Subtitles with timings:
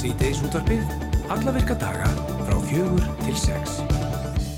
[0.00, 0.80] Sýteis útvarpið,
[1.28, 2.06] alla virka daga
[2.46, 3.74] frá fjögur til sex.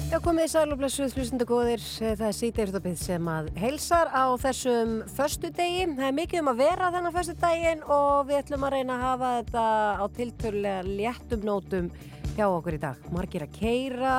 [0.07, 5.89] Já, komið í sælublessuð hlustundagóðir, það er Sýteisútvarpið sem að heilsar á þessum förstu degi.
[5.97, 9.03] Það er mikið um að vera þennan förstu daginn og við ætlum að reyna að
[9.09, 9.65] hafa þetta
[9.99, 11.91] á tiltölulega léttum nótum
[12.37, 13.11] hjá okkur í dag.
[13.11, 14.17] Margir að keira,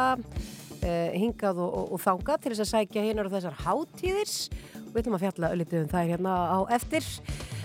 [0.81, 4.35] eh, hingað og, og, og þáka til þess að sækja hinnar og þessar hátíðis.
[4.91, 7.07] Við ætlum að fjalla öllitið um það hérna á eftir.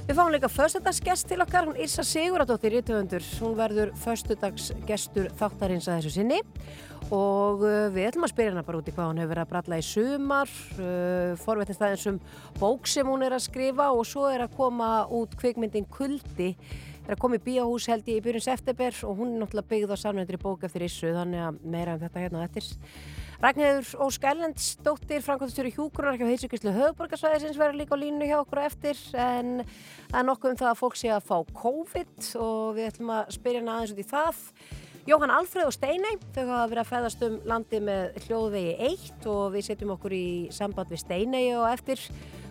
[0.09, 5.99] Við fáum líka förstudagsgest til okkar, hún Írsa Siguradóttir Rítuðundur, hún verður förstudagsgestur þáttarins að
[5.99, 6.39] þessu sinni.
[7.13, 9.51] Og uh, við ætlum að spyrja hana bara út í hvað hún hefur verið að
[9.53, 12.23] bralla í sumar, uh, forvetnist aðeins um
[12.57, 16.55] bók sem hún er að skrifa og svo er að koma út kvikmyndin Kuldi,
[17.05, 19.93] er að koma í bíóhús held ég í byrjun september og hún er náttúrulega byggð
[19.93, 22.73] á samnöndri bók eftir Íssu, þannig að meira um þetta hérna og eftir.
[23.39, 28.99] Ragnhildur Ósk Erlendsdóttir, Frankværtastjóri Hjúkurar hjá heilsugjastlu höfuborgarsvæðisins verður líka á línu hjá okkur eftir
[29.15, 29.61] en
[30.09, 33.31] það er nokkuð um það að fólk sé að fá COVID og við ætlum að
[33.37, 34.41] spyrja hana aðeins út í það.
[35.09, 39.45] Jóhann Alfreð og Steinei, þau hafa verið að feðast um landi með hljóðvegi 1 og
[39.55, 40.27] við setjum okkur í
[40.59, 42.03] samband við Steinei og eftir.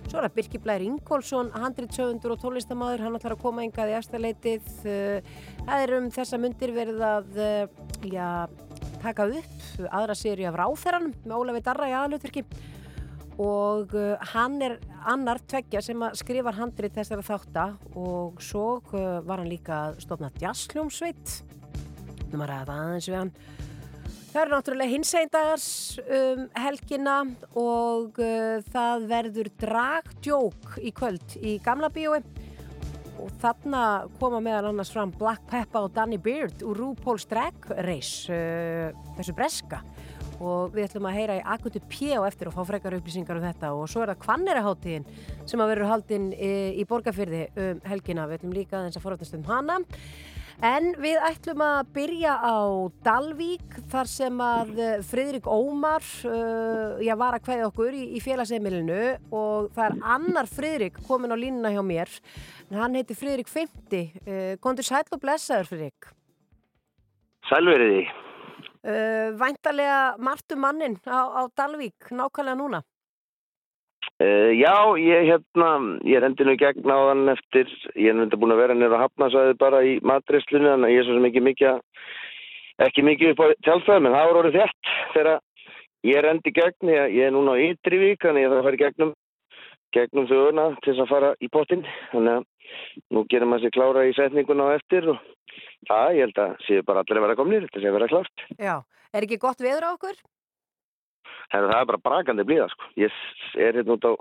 [0.07, 3.97] Svo er það Birki Blær Ingólfsson, handritsöfundur og tónlistamæður, hann ætlar að koma engað í
[3.99, 4.71] eftirleitið.
[5.67, 7.43] Það er um þessa myndir verið að
[8.07, 8.29] já,
[9.01, 12.45] taka upp aðra séri af ráþeranum með Ólafi Darra í aðalutverki
[13.37, 13.93] og
[14.33, 19.83] hann er annar tveggja sem að skrifa handrit þessara þáttar og svo var hann líka
[19.91, 21.35] að stofna jazzljómsveit
[22.31, 23.31] nú maður ræða aðeins við hann.
[24.27, 25.67] Það eru náttúrulega hinsegindagars
[26.03, 27.15] um, helgina
[27.57, 32.19] og uh, það verður dragdjók í kvöld í gamla bíói
[33.21, 33.81] og þarna
[34.19, 39.35] koma meðal annars fram Black Peppa og Danny Beard úr RuPaul's Drag Race uh, þessu
[39.37, 39.81] breska.
[40.37, 43.45] Og við ætlum að heyra í akutu P og eftir og fá frekar upplýsingar um
[43.47, 43.71] þetta.
[43.73, 45.07] Og svo er það Kvanniraháttíðin
[45.49, 48.27] sem að verður haldinn í, í borgarfyrði um helgina.
[48.29, 49.79] Við ætlum líka þess að forrætast um hana
[50.65, 52.57] En við ætlum að byrja á
[53.05, 54.71] Dalvík þar sem að
[55.05, 59.03] Fridrik Ómar uh, já, var að kveða okkur í, í félagseimilinu
[59.37, 62.09] og það er annar Fridrik komin á línuna hjá mér.
[62.73, 64.17] Hann heiti Fridrik 50.
[64.25, 66.09] Uh, Kondur sæl og blessaður Fridrik.
[67.51, 68.07] Sælveriði.
[68.81, 72.81] Uh, væntalega margtum mannin á, á Dalvík nákvæmlega núna.
[74.17, 75.67] Uh, já, ég hérna,
[76.01, 79.03] ég rendi nú gegn á þann eftir, ég er myndið búin að vera nýra að
[79.03, 81.81] hafna sæði bara í matreslunni, þannig að ég er svo sem ekki mikið,
[82.87, 85.29] ekki mikið upp á tjálfæðum, en það voru orðið þett þegar
[86.09, 88.81] ég rendi gegn, ég, ég er núna á Ytrivík, þannig ég þarf að fara í
[88.81, 89.11] gegnum,
[89.99, 91.85] gegnum þjóðuna til þess að fara í potinn,
[92.15, 92.73] þannig að
[93.13, 95.21] nú gerum maður sér klára í setninguna á eftir og
[95.91, 98.47] það, ég held að séu bara allir að vera komnir, þetta séu að vera klárt.
[98.57, 98.75] Já,
[99.13, 100.17] er ekki gott veður á okkur?
[101.53, 102.89] Heru, það er bara brakandi blíða sko.
[102.99, 103.19] Ég
[103.55, 104.13] er hérna út á,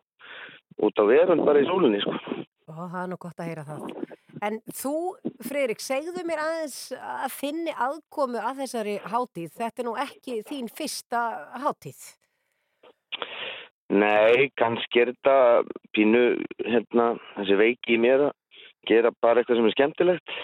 [0.87, 2.14] út á verund bara í sólunni sko.
[2.66, 3.88] Ó, það er nú gott að heyra það.
[4.47, 4.94] En þú,
[5.47, 9.50] Freirik, segðu mér aðeins að finni aðkomu að þessari hátíð.
[9.56, 11.22] Þetta er nú ekki þín fyrsta
[11.64, 12.03] hátíð.
[13.97, 15.37] Nei, kannski er þetta
[15.94, 16.22] pínu,
[16.66, 18.34] hérna, þessi veiki í mér að
[18.91, 20.37] gera bara eitthvað sem er skemmtilegt.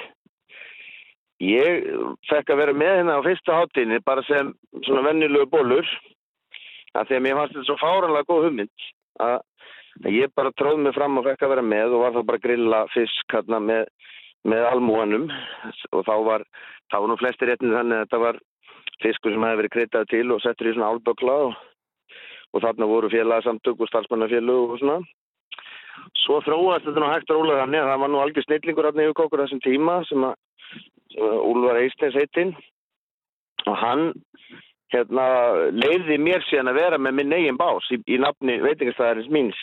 [1.43, 1.89] Ég
[2.31, 4.53] fekk að vera með hérna á fyrsta hátíðinni bara sem
[4.87, 5.89] svona vennilögu bólur
[6.99, 8.87] að því að mér fannst þetta svo fáranlega góð hugmynd
[9.23, 9.41] að
[10.13, 12.47] ég bara tróð mig fram og fekk að vera með og var þá bara að
[12.47, 13.83] grilla fisk hérna með,
[14.49, 15.29] með almúanum
[15.93, 16.47] og þá var,
[16.93, 18.41] þá var nú flestir réttin þannig að þetta var
[19.03, 21.59] fiskur sem hefði verið kreitað til og settur í svona álbökla og,
[22.53, 24.99] og þarna voru félagsamtök og starfsmannafélug og svona.
[26.23, 29.07] Svo þróast þetta nú hægt og rólega þannig að það var nú algjör snillingur hérna
[29.07, 30.37] yfir kokkur þessum tíma sem að,
[31.19, 32.55] að Úlvar Eistens heitinn
[33.69, 34.07] og hann
[34.93, 35.27] hérna
[35.73, 39.61] leiði mér síðan að vera með minn eigin bás í, í nafni veitingastæðarins míns.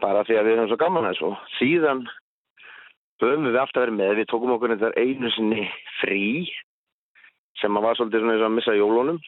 [0.00, 1.30] Bara því að við höfum svo gaman að þessu.
[1.58, 2.04] Síðan
[3.20, 4.14] höfum við alltaf verið með.
[4.20, 5.66] Við tókum okkur þetta einu sinni
[6.00, 6.24] frí
[7.60, 9.20] sem að var svolítið svona eins og að missa jólunum.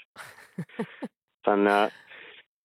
[1.47, 1.97] Þannig að,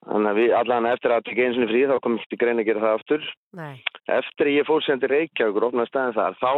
[0.08, 2.70] þannig að við allan eftir að tekja einu sinni frí þá kom ekki grein að
[2.70, 3.30] gera það aftur.
[3.58, 3.76] Nei.
[4.08, 6.52] eftir að ég fór sendi Reykjavík og opnaði stæðin þar þá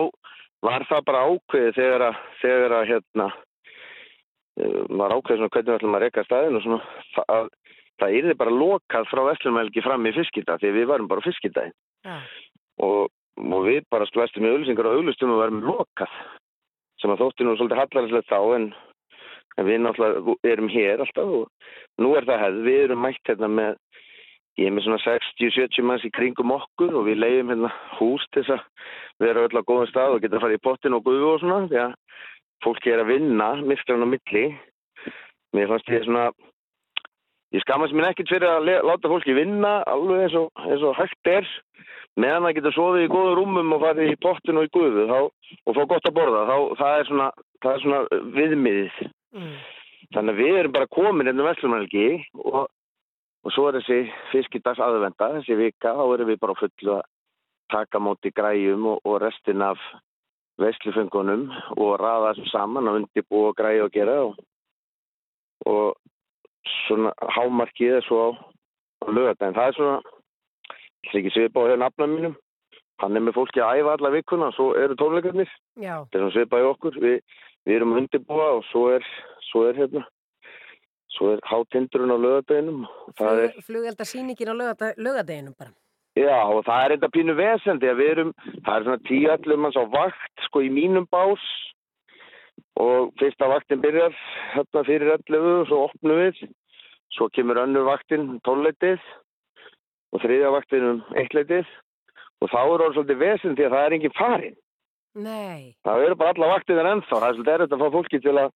[0.66, 3.28] var það bara ákveðið þegar að, þegar að hérna
[4.58, 6.82] var ákveð svona hvernig við ætlum að reyka staðin og svona
[7.36, 7.50] að
[8.00, 11.76] það yrði bara lokað frá Vestlumælgi fram í fiskita því við varum bara fiskitæðin
[12.08, 12.20] ja.
[12.86, 13.10] og,
[13.40, 16.14] og við bara splæstum í auðlýsingar og auðlýstum og varum lokað
[17.00, 18.70] sem að þótti nú svolítið hallarislega þá en,
[19.58, 23.52] en við náttúrulega erum hér alltaf og nú er það hefð, við erum mætt hérna
[23.52, 23.78] með
[24.60, 28.44] ég er með svona 60-70 manns í kringum okkur og við leiðum hérna hús til
[28.44, 31.30] þess að vera öll á góðan stað og geta að fara í pottin og guðu
[31.34, 31.96] og svona því að
[32.64, 34.46] fólki er að vinna mistran á milli
[35.56, 36.30] mér fannst ég svona
[37.56, 41.32] ég skammast mér ekkert fyrir að láta fólki vinna alveg eins og, eins og hægt
[41.32, 41.48] er
[42.20, 45.20] meðan það getur sofið í góðu rúmum og farið í pottin og í guðu þá,
[45.66, 47.30] og fá gott að borða, þá það er svona,
[47.64, 49.00] það er svona viðmiðið.
[49.38, 49.54] Mm.
[50.16, 52.08] Þannig að við erum bara komin ennum Vestlumælgi
[52.42, 52.60] og,
[53.46, 54.00] og svo er þessi
[54.34, 57.08] fiskidags aðvenda, þessi vika, þá erum við bara fullu að
[57.70, 59.82] taka móti græjum og, og restin af
[60.60, 61.48] vesluföngunum
[61.78, 64.38] og raða þessum saman og undirbúa og græja og gera og,
[65.66, 65.98] og
[66.86, 68.30] svona hámarkið er svo á,
[69.08, 69.56] lögadaginn.
[69.58, 69.98] Það er svona,
[70.70, 72.38] ég ætla ekki að svipa á hér nafna mínum,
[73.02, 76.36] hann er með fólki að æfa alla vikuna og svo eru tónleikarnir, þetta er svona
[76.36, 77.20] svipað í okkur, við,
[77.66, 79.06] við erum að undirbúa og svo er,
[79.50, 80.06] svo er hérna,
[81.16, 82.88] svo er hátindurinn á lögadaginum.
[83.20, 85.74] Það er, Flug, flugeldarsýningin á lögada, lögadeginum bara.
[86.20, 88.32] Já, og það er þetta pínu vesendi að við erum,
[88.66, 91.46] það er svona tíu allum manns á vakt, sko, í mínum bás.
[92.80, 94.16] Og fyrsta vaktin byrjar
[94.54, 96.40] hérna fyrir 11 og svo opnum við,
[97.16, 99.04] svo kemur önnur vaktin tólleitið
[100.16, 101.68] og þriðja vaktin um eittleitið.
[102.40, 104.58] Og þá er orðið svolítið vesendi að það er enginn farin.
[105.20, 108.36] Nei, Það eru bara alla vaktinir ennþá, það er svolítið erfitt að fá fólki til
[108.38, 108.52] að,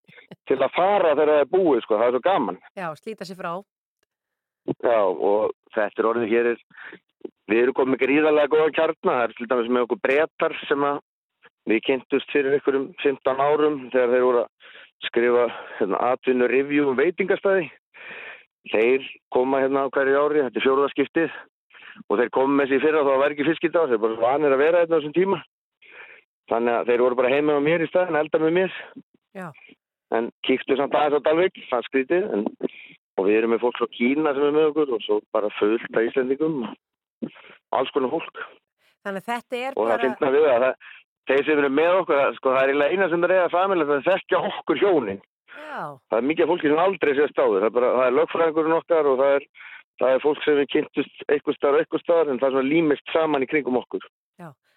[0.47, 2.59] til að fara þegar það er búið, sko, það er svo gaman.
[2.77, 3.53] já, slíta sér frá.
[4.85, 6.61] Já, og þetta er orðið hér, er,
[7.51, 10.99] við erum komið gríðarlega góða kjarna, það er til dæmis með okkur breytar sem að
[11.69, 14.51] við kynntust fyrir einhverjum 15 árum þegar þeir voru að
[15.07, 15.47] skrifa
[15.79, 17.69] hérna, atvinnu review um veitingastæði.
[18.71, 21.39] Þeir koma hérna á hverju ári, þetta er fjóruðarskiptið
[22.07, 24.55] og þeir koma með sér fyrra þá að vera ekki fiskita, þeir eru bara vanir
[24.55, 25.41] að vera hérna á þessum tíma.
[26.51, 28.79] Þannig að þeir voru bara heima á mér í staðin, elda með mér.
[29.35, 29.47] Já.
[30.13, 32.47] En kíktu samt aðeins á Dalvik, það skrítið, en
[33.17, 35.97] og við erum með fólk frá Kína sem er með okkur og svo bara fullt
[35.97, 36.63] af Íslendingum
[37.77, 38.41] alls konar fólk.
[39.03, 40.89] Þannig að þetta er og það bara, finnst við að það,
[41.29, 44.09] þeir sem eru með okkur það, sko, það er eina sem er eða familega það
[44.09, 45.21] þekkja okkur hjónin.
[45.53, 48.79] Já, það er mikið fólki sem aldrei sé stáður það er, bara, það er lögfræðingurinn
[48.79, 49.47] okkar og það er,
[50.01, 52.71] það er fólk sem við kynntust eitthvað staðar og eitthvað staðar en það er svona
[52.71, 54.11] límist saman í kringum okkur.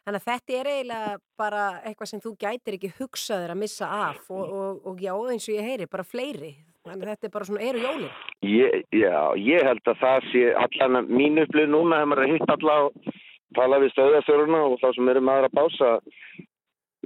[0.06, 4.28] Þannig að þetta er eiginlega bara eitthvað sem þú gætir ekki hugsaður að missa af
[4.31, 6.52] og, og, og já, eins og ég heyri, bara fleiri.
[6.87, 8.11] Þannig að þetta er bara svona, eru jólin.
[8.47, 12.35] ég, já, ég held að það sé allan að mín upplið núna hefur maður að
[12.35, 13.17] hitta alla og
[13.56, 15.91] tala við stöðastjóruna og þá sem eru með aðra bása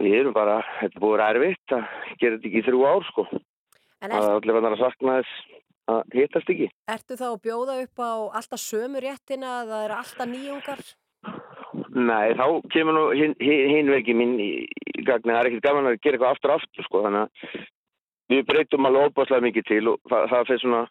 [0.00, 1.87] við erum bara, þetta er búið erfitt að
[2.21, 3.27] gera þetta ekki í þrjú ár sko
[4.00, 5.59] En að er, allir verðar að sakna þess
[5.91, 10.31] að hittast ekki ertu þá að bjóða upp á alltaf sömu réttina, það eru alltaf
[10.31, 10.85] nýjungar?
[11.91, 14.50] Nei, þá kemur nú hin, hin vegi mín í,
[15.05, 17.69] gagni, það er ekkert gaman að gera eitthvað aftur aftur sko, þannig að
[18.31, 20.82] við breytum alveg óbáslega mikið til og það, það fyrir svona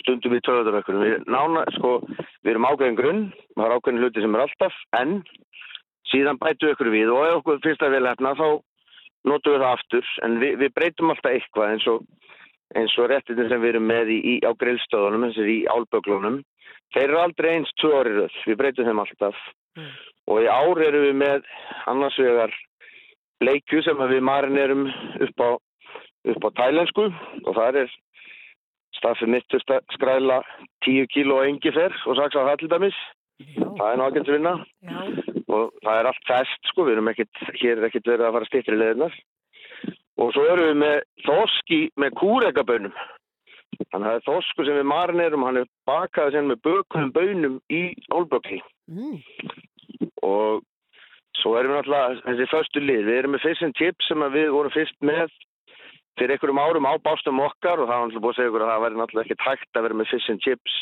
[0.00, 1.04] stundum við töðurökkunum.
[1.06, 1.94] Við nána, sko,
[2.42, 5.16] við erum ákveðin grunn, það er ákveðin hluti sem er alltaf, en
[6.10, 8.46] síðan bætu ykkur við og ef okkur finnst það vel hefna þá
[9.30, 12.06] notum við það aftur, en við, við breytum alltaf eitthvað eins og,
[12.76, 16.42] eins og réttin sem við erum með í, í, á grillstöðunum, eins og í álböglunum.
[16.94, 19.38] Þeir eru aldrei eins tvö orðið röð, við breytum þeim alltaf
[19.74, 19.90] Mm.
[20.30, 21.46] og í ár erum við með
[21.90, 22.52] annars vegar
[23.42, 24.84] bleikju sem við marinerum
[25.26, 25.50] upp á,
[26.32, 27.08] upp á tælensku
[27.44, 27.94] og það er
[28.98, 30.40] staffið mitt að skræla
[30.86, 32.20] 10 kíló engifer og
[32.60, 32.98] til dæmis,
[33.42, 34.52] Já, það er nákvæmt vinna.
[34.86, 34.98] Já,
[35.50, 38.48] og það er allt fest sko, við erum ekkert, hér er ekkert verið að fara
[38.48, 39.16] stittri leðinar
[40.22, 42.94] og svo erum við með þoski með kúrekabönum.
[43.90, 47.56] Þannig að það er þosku sem við marinerum hann er bakað sem með bökunum bönum
[47.74, 47.82] í
[48.14, 49.16] álbökli mm,
[50.22, 50.62] og
[51.40, 54.52] svo erum við náttúrulega þessi förstu lið, við erum með fish and chips sem við
[54.54, 55.34] vorum fyrst með
[56.18, 58.72] fyrir einhverjum árum á bástum okkar og það var náttúrulega búið að segja ykkur að
[58.72, 60.78] það væri náttúrulega ekkert hægt að vera með fish and chips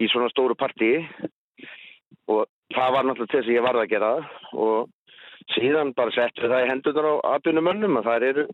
[0.00, 0.96] í svona stóru partíi
[2.30, 4.24] og það var náttúrulega til þess að ég varði að gera það.
[4.64, 8.44] Og síðan bara settum við það í hendunar á atvinnumönnum að það eru,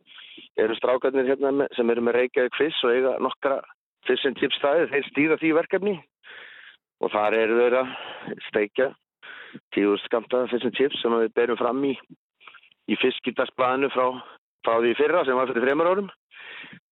[0.65, 3.59] eru strákarnir hérna sem eru með Reykjavík Fish og eiga nokkra
[4.07, 5.97] fish and chips staði, þeir stýra því verkefni.
[7.05, 7.91] Og þar eru þeir að
[8.49, 8.93] steikja
[9.75, 11.93] tíður skamta fish and chips sem við berum fram í,
[12.89, 14.09] í fiskidagsblæðinu frá,
[14.67, 16.13] frá því fyrra sem var fyrir þreymur árum.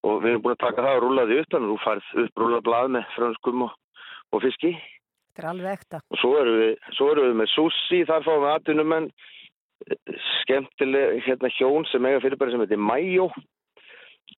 [0.05, 2.11] Og við erum búin að taka það og rúla því upp þannig að þú farið
[2.23, 3.73] upp rúlað blæð með franskum og,
[4.31, 4.75] og fiski.
[5.35, 5.99] Þetta er alveg ekta.
[5.99, 11.89] og svo erum við, við með sushi þar fáum við atvinnumenn eh, skemmtileg hérna hjón
[11.91, 13.27] sem eiga fyrirbæri sem heitir Mayo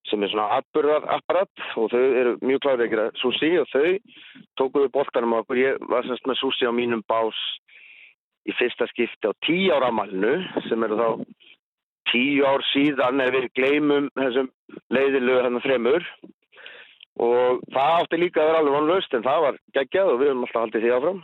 [0.07, 3.87] sem er svona atbyrðarapparat og þau eru mjög klárið að gera sushi og þau
[4.59, 5.59] tókuðu boltanum á okkur.
[5.59, 7.37] Ég var semst með sushi á mínum bás
[8.47, 10.37] í fyrsta skipti á tíu ára málnu
[10.69, 11.07] sem eru þá
[12.11, 14.49] tíu ár síðan ef við gleymum þessum
[14.93, 16.05] leiðilegu hann þremur.
[17.17, 20.43] Og það átti líka að vera alveg vonlaust en það var geggjað og við höfum
[20.45, 21.21] alltaf haldið því áfram.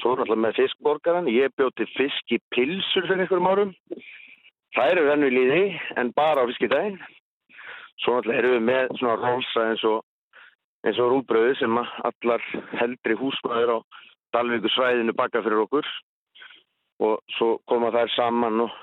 [0.00, 3.74] Svo erum alltaf með fiskborgaran ég bjóti fisk í pilsur fyrir einhverjum árum.
[4.76, 5.64] Það eru vennu líði
[6.00, 7.00] en bara á fiskidaginn.
[8.04, 10.00] Svo alltaf erum við með svona rolsa eins og
[10.86, 12.46] eins og rúbröðu sem allar
[12.80, 13.78] heldri húsmaður á
[14.32, 15.88] Dalvíku svæðinu baka fyrir okkur.
[17.02, 18.78] Og svo koma þær saman og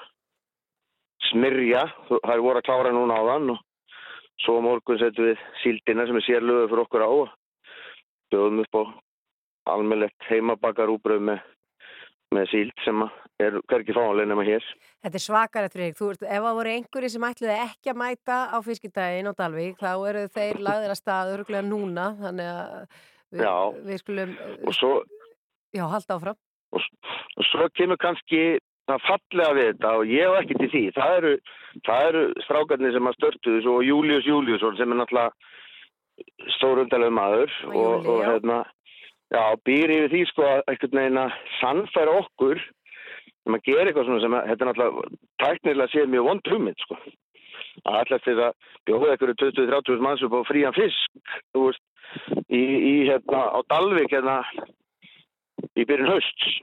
[1.30, 3.62] smyrja, það er voru að klára núna á þann og
[4.44, 7.32] svo morgun setjum við síldina sem er sérlöðu fyrir okkur á og
[8.32, 8.84] bjóðum upp á
[9.76, 11.42] almennlegt heimabakar úbröð með,
[12.36, 13.04] með síld sem
[13.40, 14.66] er hverkið fáanlega nema hér.
[15.04, 16.24] Þetta er svakar eftir þig.
[16.26, 20.26] Ef það voru einhverju sem ætluði ekki að mæta á fiskidaginn á Dalvík, þá eru
[20.34, 22.98] þeir lagðir að staðu öruglega núna, þannig að
[23.30, 23.46] við,
[23.88, 24.34] við skulum,
[24.66, 24.92] Og svo,
[25.76, 26.40] já, halda áfram.
[26.76, 26.90] og,
[27.38, 28.42] og svo kemur kannski
[28.90, 30.84] það fallega við þetta og ég hef ekki til því.
[30.98, 31.36] Það eru,
[31.88, 35.56] það eru strákarnir sem að störtuðu svo og Július Júliusson sem er náttúrulega
[36.58, 38.58] stórundalega maður Og og, og hérna,
[39.32, 42.62] já, býr yfir því sko að einhvern veginn að sannfæra okkur
[43.50, 45.10] sem að gera eitthvað svona sem að þetta náttúrulega
[45.44, 47.00] tæknilega séð mjög vond hugmynd sko.
[47.88, 51.84] Að ætla til að bjóða einhverju 20-30 manns upp á frían fisk, þú veist,
[52.52, 54.42] í, í hérna á Dalvik hérna
[55.80, 56.58] í byrjun hausts.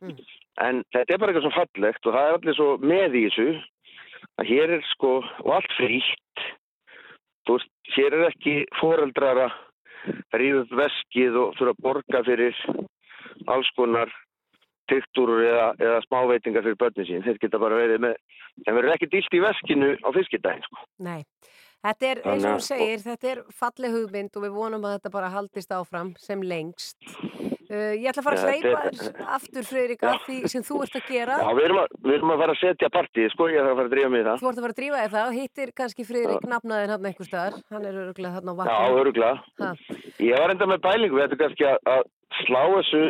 [0.00, 0.16] Mm.
[0.60, 3.46] En þetta er bara eitthvað svo fallegt og það er allir svo með í þessu
[4.40, 5.12] að hér er sko,
[5.44, 6.42] og allt frítt,
[7.46, 9.56] þú veist, hér er ekki foreldrar að
[10.38, 12.60] ríða upp veskið og þurfa að borga fyrir
[13.50, 14.12] alls konar
[14.90, 17.24] tygtúrur eða, eða smáveitingar fyrir börnin sín.
[17.24, 18.16] Þetta geta bara verið með,
[18.66, 20.86] það verður ekki dýlt í veskinu á fiskidaginn, sko.
[21.06, 21.20] Nei,
[21.86, 25.14] þetta er, eins og þú segir, þetta er falleg hugmynd og við vonum að þetta
[25.16, 26.98] bara haldist áfram sem lengst.
[27.72, 30.80] Uh, ég ætla að fara að Já, hleypa þér aftur, Freyrík, að því sem þú
[30.84, 31.36] ert að gera.
[31.40, 33.78] Já, við erum að, við erum að fara að setja partíð, sko, ég þarf að
[33.80, 34.42] fara að drífa mig í það.
[34.42, 37.28] Þú ert að fara að drífa þér það og hittir kannski Freyrík nafnaðin hann einhver
[37.30, 37.56] staðar.
[37.72, 38.98] Hann er öruglega hann á Já, vatnum.
[39.00, 39.72] öruglega.
[40.20, 42.02] Ég var enda með bælingu, við ættum kannski að, að
[42.42, 43.02] slá þessu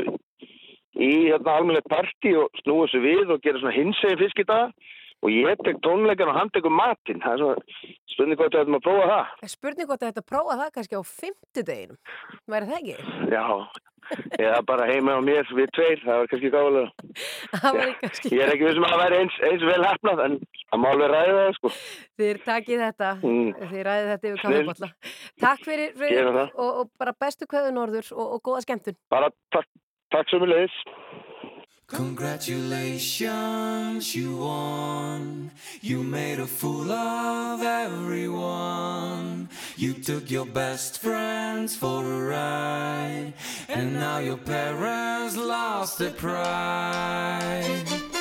[1.02, 4.90] í hérna almennilegt partí og snúa þessu við og gera svona hinsegin fisk í dag
[5.22, 7.22] og ég tek tónleikan og hann tekur matinn.
[7.22, 7.62] Það er
[8.12, 9.46] spurning hvort við ættum að prófa það.
[9.54, 11.98] Spurning hvort þetta prófa það kannski á fymtudeginum.
[12.50, 13.16] Væri það ekki?
[13.32, 13.46] Já,
[14.42, 16.50] eða bara heima á mér við tveir, það var kannski
[17.78, 18.32] væri kannski...
[18.34, 21.12] Ég er ekki vissum að það væri eins, eins vel hefnað en það má alveg
[21.14, 21.72] ræða það, sko.
[22.20, 23.52] Þið takið þetta, Mm.
[23.72, 24.88] þið ræðið þetta yfir kaffibotla.
[25.46, 28.98] Takk fyrir, fyrir og, og bara bestu kveðu norður og, og góða skemmtun.
[29.12, 29.70] Bara takk,
[30.14, 30.76] takk svo mjög leiðis.
[31.92, 35.50] Congratulations, you won.
[35.82, 39.50] You made a fool of everyone.
[39.76, 43.34] You took your best friends for a ride,
[43.68, 48.11] and now your parents lost their pride.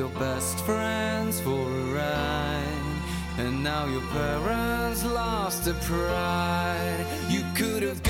[0.00, 2.96] Your best friends for a ride.
[3.36, 7.04] And now your parents lost their pride.
[7.28, 8.02] You could have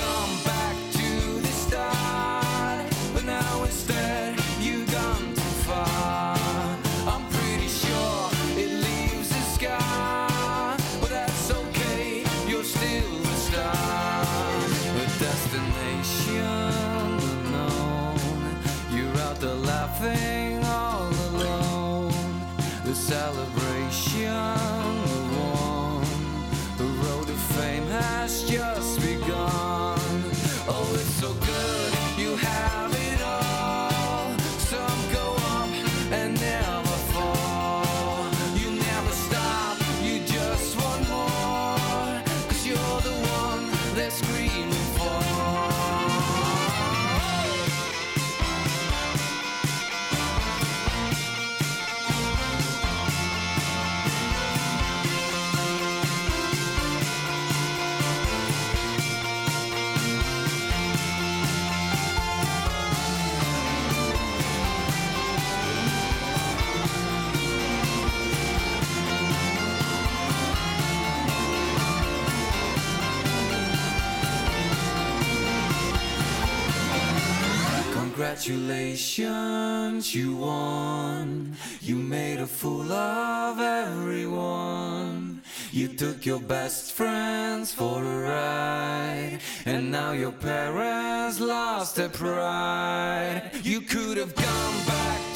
[78.30, 81.56] Congratulations, you won.
[81.80, 85.42] You made a fool of everyone.
[85.72, 89.40] You took your best friends for a ride.
[89.66, 93.50] And now your parents lost their pride.
[93.64, 95.29] You could have gone back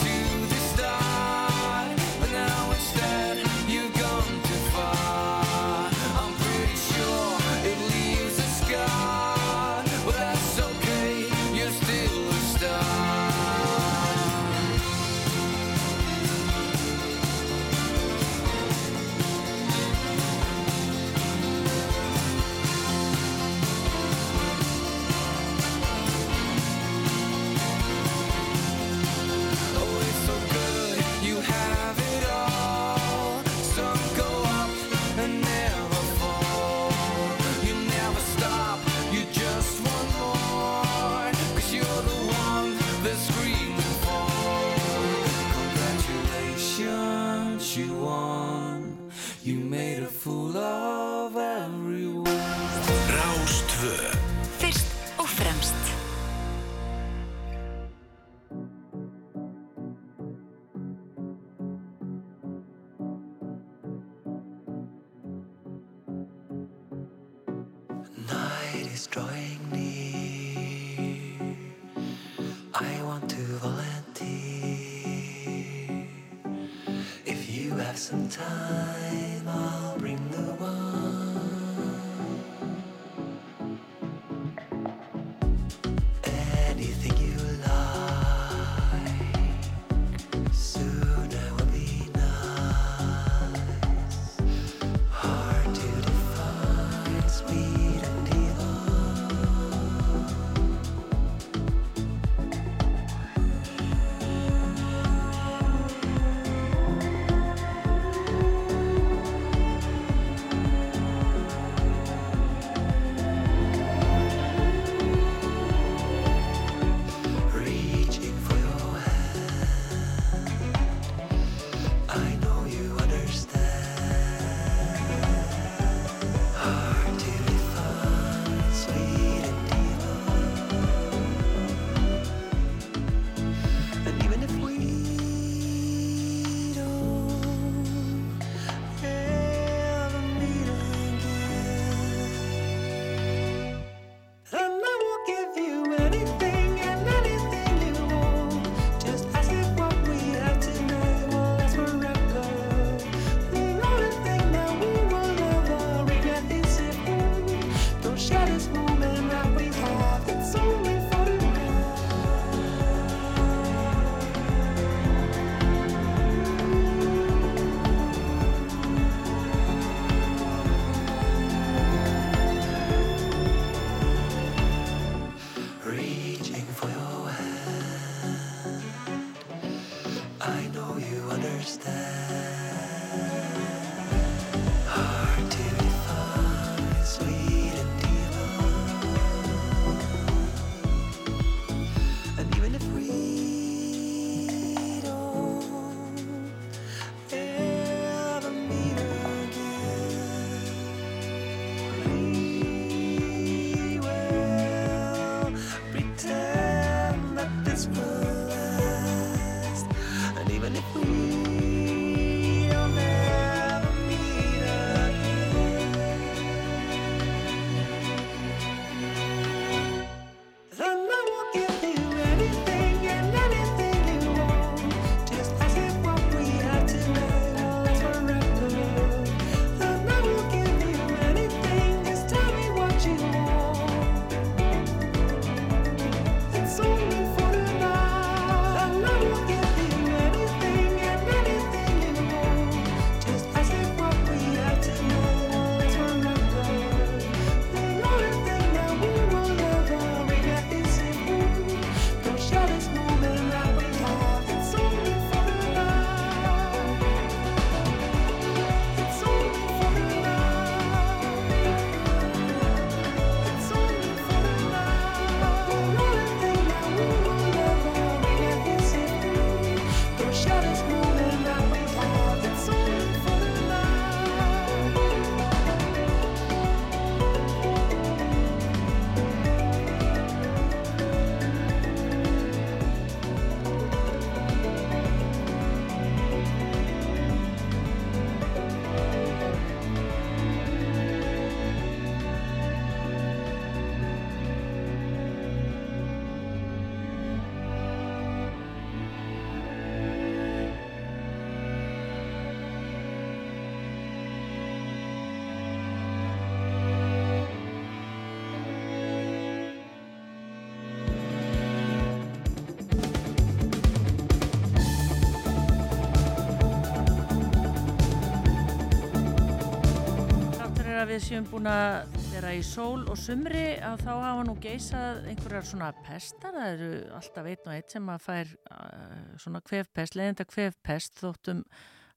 [321.14, 325.66] við séum búin að vera í sól og sumri að þá hafa nú geisað einhverjar
[325.68, 330.46] svona pestar, það eru alltaf einn og einn sem að fær uh, svona kvefpest, leiðinda
[330.48, 331.62] kvefpest þóttum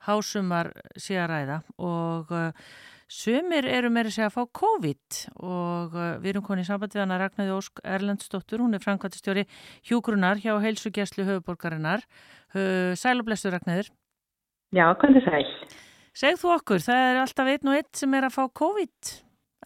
[0.07, 2.73] hásumar sé að ræða og uh,
[3.05, 7.05] sumir eru meira segja að fá COVID og uh, við erum konið í samband við
[7.05, 9.45] hana Ragnæði Ósk Erlendsdóttur, hún er framkvæmtistjóri
[9.91, 12.07] hjúgrunar hjá heilsugjæslu höfuborgarinnar.
[12.97, 13.91] Sæl og blessu Ragnæður.
[14.73, 15.45] Já, hvernig sæl?
[16.17, 19.10] Segð þú okkur, það er alltaf einn og einn sem er að fá COVID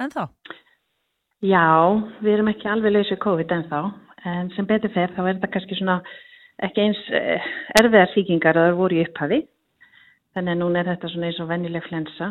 [0.03, 0.23] en þá?
[1.47, 1.67] Já,
[2.19, 3.77] við erum ekki alveg lausið COVID en þá,
[4.27, 5.95] en sem betur fer þá er þetta kannski svona
[6.67, 7.45] ekki eins eh,
[7.79, 9.37] erfiðar sýkingar að það voru í upphafi,
[10.35, 12.27] þannig að núna er þetta svona eins og venjuleg flensa,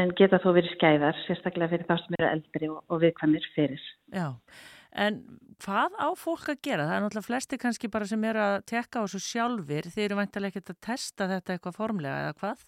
[0.00, 3.82] en geta þó verið skæðar, sérstaklega fyrir þá sem eru eldri og, og viðkvæmir fyrir.
[4.16, 4.30] Já,
[5.04, 5.18] en
[5.66, 6.88] hvað á fólk að gera?
[6.88, 10.18] Það er náttúrulega flesti kannski bara sem eru að tekka á þessu sjálfur, þeir eru
[10.22, 12.64] væntalega ekkert að testa þetta eitthvað formlega eða hvað?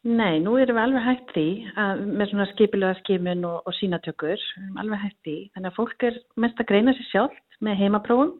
[0.00, 4.44] Nei, nú erum við alveg hægt því að, með svona skipilega skimun og, og sínatökur,
[4.56, 8.30] erum alveg hægt því, þannig að fólk er mest að greina sér sjálft með heimaprófum.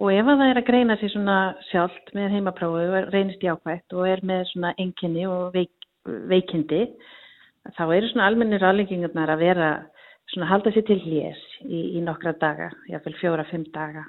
[0.00, 3.94] Og ef að það er að greina sér svona sjálft með heimaprófu og reynist jákvægt
[3.94, 5.86] og er með svona enginni og veik,
[6.32, 6.80] veikindi,
[7.76, 9.70] þá eru svona almennir ráðleggingarnar að vera
[10.32, 14.04] svona halda sér til hlés í, í nokkra daga, jáfnveil fjóra-fimm daga,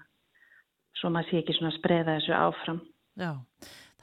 [0.99, 2.81] svo maður sé ekki svona að spreða þessu áfram.
[3.19, 3.31] Já,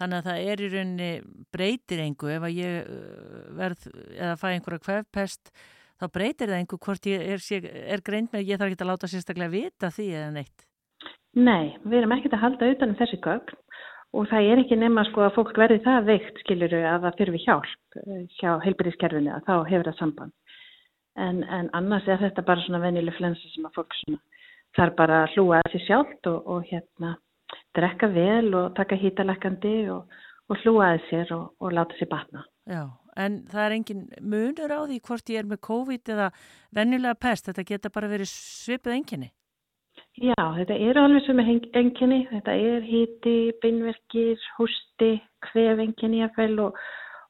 [0.03, 1.11] þannig að það er í rauninni
[1.55, 3.87] breytir engu ef að ég uh, verð
[4.19, 5.53] eða fæ einhverja kvefpest
[6.03, 9.11] þá breytir það engu hvort ég er, er greint með, ég þarf ekki að láta
[9.11, 10.67] sérstaklega vita því eða neitt.
[11.33, 13.59] Nei, við erum ekkert að halda utan um þessi gögn
[14.13, 17.41] og það er ekki nema sko að fólk verði það veikt skiluru að það þurfi
[17.47, 20.35] hjálp eh, hjá heilbyrðiskerfinu að þá hefur það samband.
[21.23, 23.97] En, en annars er þetta bara svona venjuleg flensa sem að fólk
[24.77, 27.17] þarf bara að hlúa sér sjálft og, og hérna
[27.77, 30.09] drekka vel og taka hýtalekkandi og,
[30.51, 32.47] og hlúa að sér og, og láta sér batna.
[32.71, 32.87] Já,
[33.19, 36.33] en það er engin munur á því hvort ég er með COVID eða
[36.75, 39.33] venjulega pest, þetta geta bara verið svipið enginni.
[40.21, 45.13] Já, þetta eru alveg sem enginni, þetta er hýti, beinverkir, hústi,
[45.49, 46.79] hvef enginni jafnvel og,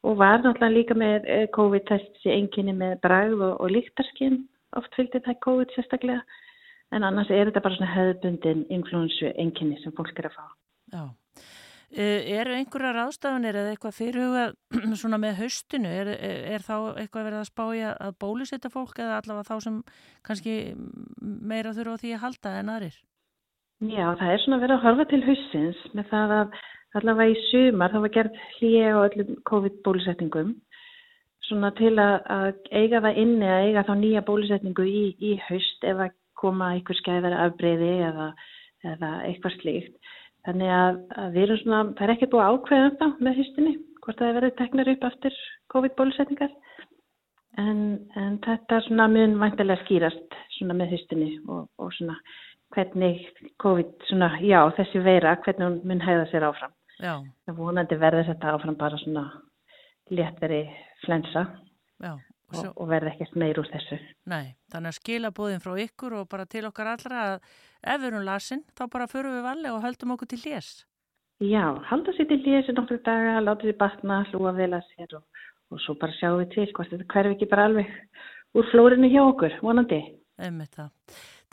[0.03, 4.41] og var náttúrulega líka með eh, COVID-test enginni með bragð og, og líktarskinn,
[4.79, 6.41] oft fylgdi það COVID sérstaklega,
[6.93, 10.45] en annars er þetta bara svona hefðbundin influensu enginni sem fólk er að fá.
[10.93, 11.03] Já.
[11.93, 14.53] Uh, eru einhverjar ráðstafanir eða eitthvað fyrirhugað
[15.01, 15.91] svona með haustinu?
[15.93, 16.09] Er,
[16.55, 19.81] er, þá eitthvað verið að spája að bólusetja fólk eða allavega þá sem
[20.25, 20.55] kannski
[21.21, 22.97] meira þurfa því að halda en aðrir?
[23.83, 26.57] Já, það er svona verið að horfa til haustins með það að
[26.97, 30.53] allavega í sumar þá var gerð hlýja á öllum COVID-bólusetningum
[31.47, 35.89] svona til að, að eiga það inni að eiga þá nýja bólusetningu í, í haust
[35.89, 38.27] ef að koma einhver skæðari afbreyði eða,
[38.93, 40.13] eða eitthvað slíkt.
[40.43, 43.73] Þannig að, að við erum svona, það er ekki búið að ákveða þetta með haustinni,
[44.03, 45.37] hvort það er verið teknar upp eftir
[45.73, 46.55] COVID-bólusetningar.
[47.63, 47.79] En,
[48.17, 52.17] en þetta er svona mun vantilega skýrast svona með haustinni og, og svona
[52.73, 53.21] hvernig
[53.61, 56.73] COVID, svona, já, þessi veira, hvernig hún mun hæða sér áfram.
[56.97, 59.23] Já, Það vonandi verður þetta áfram bara svona
[60.13, 60.63] léttveri
[61.05, 61.45] flensa
[62.03, 62.17] já.
[62.53, 63.99] Og, og verður ekkert meir úr þessu.
[64.29, 67.35] nei, þannig að skila bóðin frá ykkur og bara til okkar allra að
[67.83, 70.71] ef við erum lasin þá bara förum við valli og höldum okkur til lés.
[71.43, 75.23] Já, halda sér til lési nokkru daga, láta sér batna, hlúa vel að sér og,
[75.73, 77.89] og svo bara sjáum við til hvort þetta hverfi ekki bara alveg
[78.53, 79.99] úr flórinu hjá okkur, vonandi.
[80.39, 80.93] Einmitt það.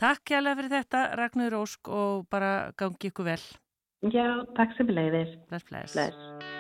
[0.00, 3.42] Takk kjærlega fyrir þetta, Ragnar Ósk og bara gangi ykkur vel.
[4.08, 4.24] Já,
[4.56, 5.36] takk sem leiðis.
[5.50, 5.92] Bless, bless.
[5.92, 6.59] Bless.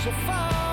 [0.00, 0.69] Svo fáránlega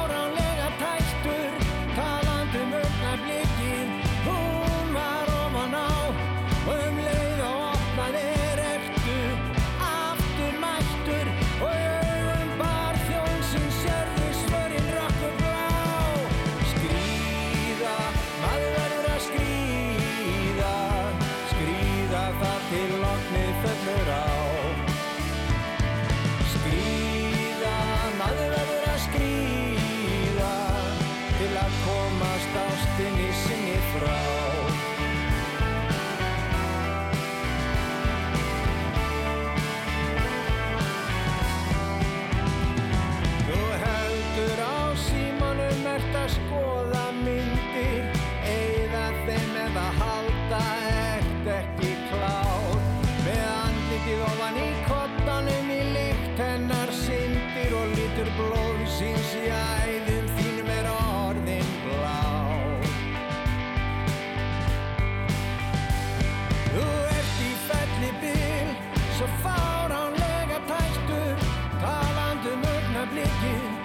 [73.37, 73.76] again.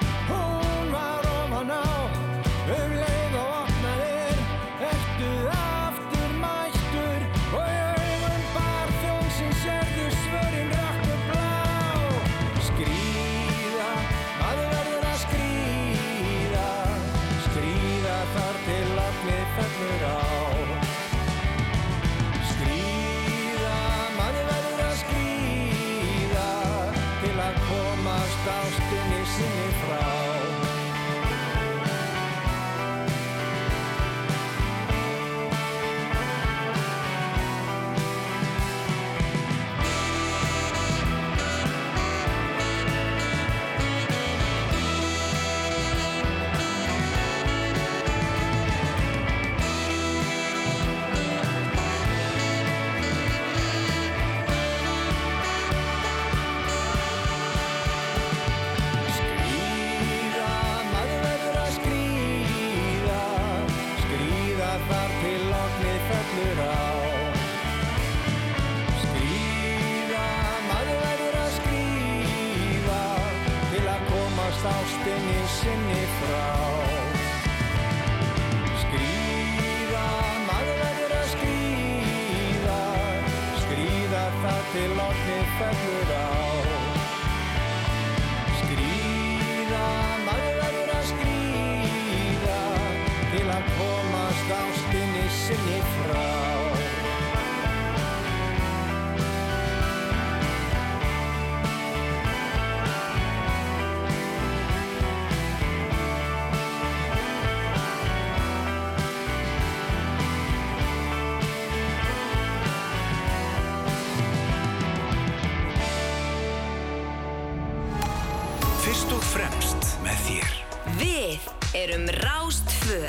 [119.12, 120.52] Fyrst og fremst með þér.
[120.96, 121.46] Við
[121.76, 123.00] erum Rástfö.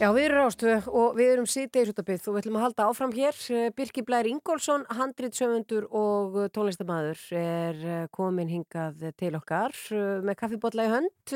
[0.00, 3.36] Já, við erum rástu og við erum síðdegisútabið og við ætlum að halda áfram hér.
[3.54, 10.38] Eh, Birkir Blær Ingólfsson, handritsöfundur og tónlistamæður er eh, komin hingað til okkar eh, með
[10.40, 11.34] kaffibotla í hönd.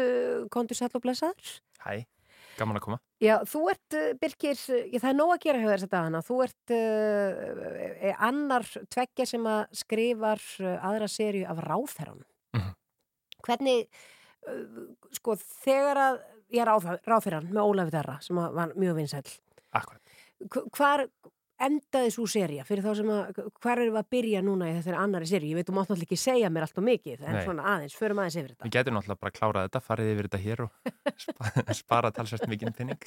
[0.50, 1.52] Kondur sæll og blessaður.
[1.84, 2.02] Hæ,
[2.58, 2.98] gaman að koma.
[3.22, 6.24] Já, þú ert, eh, Birkir, já, það er nóg að gera hjá þess að dagana.
[6.26, 10.42] Þú ert uh, annar tveggja sem að skrifar
[10.80, 12.26] aðra serju af ráðherran.
[12.58, 12.74] Mhm.
[13.46, 13.88] Hvernig,
[14.48, 14.62] uh,
[15.18, 16.20] sko, þegar að
[16.55, 16.70] ég er
[17.07, 19.03] ráðherran með Ólafi Darra sem var mjög.
[19.74, 21.03] Hv- Hvar
[21.59, 24.98] endaði svo serja fyrir þá sem að, hvar erum við að byrja núna í þessari
[25.03, 25.48] annari serju?
[25.51, 27.40] Ég veit, þú mátt náttúrulega ekki segja mér allt og mikið, en Nei.
[27.48, 28.68] svona aðeins, förum aðeins yfir þetta.
[28.68, 30.70] Við getum náttúrulega bara að klára þetta, farið yfir þetta hér og
[31.27, 33.03] spa- spara talsvært mikinn pinning.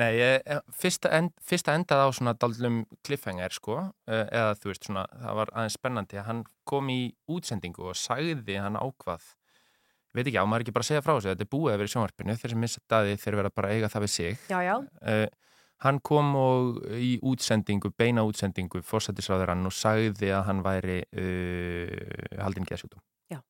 [0.00, 0.46] Nei, ég,
[0.80, 3.76] fyrsta, end, fyrsta endað á svona daldlum cliffhanger, sko,
[4.08, 7.98] eh, eða þú veist svona, það var aðeins spennandi að hann kom í útsendingu og
[7.98, 9.26] sagði hann ákvað,
[10.16, 11.94] veit ekki á, maður ekki bara segja frá þessu, þetta er búið að vera í
[11.94, 14.42] sjónvarpinu, þeir sem missa daði þeir vera bara að eiga það við sig.
[14.48, 15.26] Já, já, Uh,
[15.84, 22.40] hann kom og í útsendingu, beina útsendingu, fórsættisráður hann og sagði að hann væri uh,
[22.40, 23.04] haldinn geðsjúkdóm.
[23.32, 23.40] Já.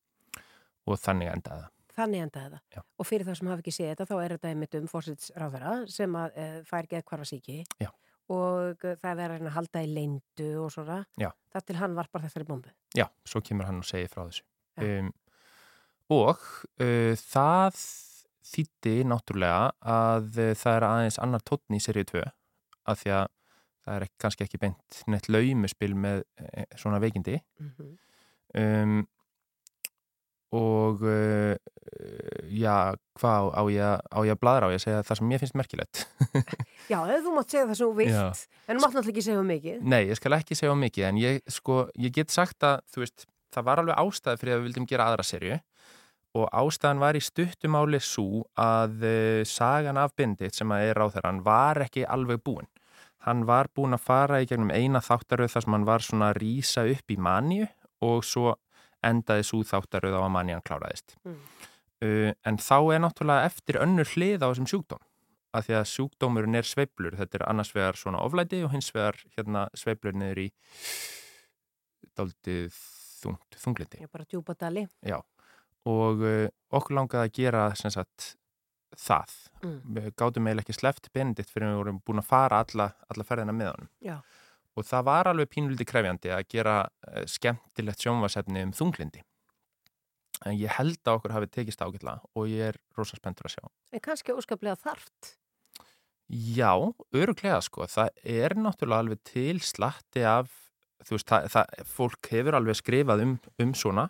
[0.87, 1.77] Og þannig endaði það.
[1.97, 2.61] Þannig endaði það.
[2.75, 2.83] Já.
[2.97, 6.17] Og fyrir þá sem hafa ekki séð þetta, þá er þetta einmitt um fórsitsráðverða sem
[6.21, 7.57] að e, fær geðkvarfa síki.
[7.81, 7.89] Já.
[8.31, 11.01] Og það er verið að að halda í leindu og svona.
[11.19, 11.29] Já.
[11.51, 12.71] Það til hann varpar þessari bombu.
[12.95, 14.45] Já, svo kemur hann og segir frá þessu.
[14.81, 15.11] Um,
[16.11, 16.39] og
[16.79, 17.81] uh, það
[18.51, 22.23] þýtti náttúrulega að uh, það er aðeins annar tónn í serið 2
[22.91, 23.25] af því að
[23.81, 27.97] það er ekki, kannski ekki beint neitt laumuspil með uh, svona veikindi Mm
[28.57, 29.01] um,
[30.51, 31.55] og uh,
[32.51, 35.57] já, hvað á ég, að- á bladra á ég að segja það sem mér finnst
[35.59, 36.01] merkilegt
[36.91, 39.47] Já, þú mátt segja það sem þú vilt, en þú mátt náttúrulega ekki segja um
[39.51, 39.81] mikið.
[39.87, 43.25] Nei, ég skal ekki segja á mikið en ég, sko, ég get sagt að veist,
[43.55, 45.59] það var alveg ástæði fyrir að við vildum gera aðra serju
[46.41, 51.41] og ástæðan var í stuttumáli svo að uh, sagan af Bindit sem að er ráþæran
[51.47, 52.67] var ekki alveg búin.
[53.27, 56.39] Hann var búin að fara í gegnum eina þáttaröð þar sem hann var svona að
[56.41, 57.67] rýsa upp í manju
[58.07, 58.55] og svo
[59.03, 61.15] endaði svo þáttaröð á að manjan kláraðist.
[61.25, 61.37] Mm.
[62.01, 65.03] Uh, en þá er náttúrulega eftir önnur hlið á þessum sjúkdóm
[65.51, 69.17] að því að sjúkdómurinn er sveiflur þetta er annars vegar svona oflæti og hins vegar
[69.35, 70.47] hérna sveiflur niður í
[72.17, 72.71] daldið
[73.21, 74.85] þungt, þunglindi Já, bara djúpa dali.
[75.05, 75.19] já.
[75.85, 78.35] og uh, okkur langaði að gera sem sagt
[78.97, 79.75] það Mm.
[79.93, 83.53] við gátum eiginlega ekki sleft Benedikt fyrir við vorum búin að fara alla, alla ferðina
[83.53, 84.15] með honum Já.
[84.77, 89.23] Og það var alveg pínuliti krefjandi að gera uh, skemmtilegt sjónvarsefni um þunglindi
[90.47, 93.65] en ég held að okkur hafi tekist ágætlega og ég er rosa spenntur að sjá.
[93.93, 95.35] En kannski óskaplega þarft.
[96.31, 96.71] Já,
[97.11, 100.49] öruglega sko, það er náttúrulega alveg til slatti af,
[101.03, 104.07] þú veist, það, það, fólk hefur alveg skrifað um, um svona,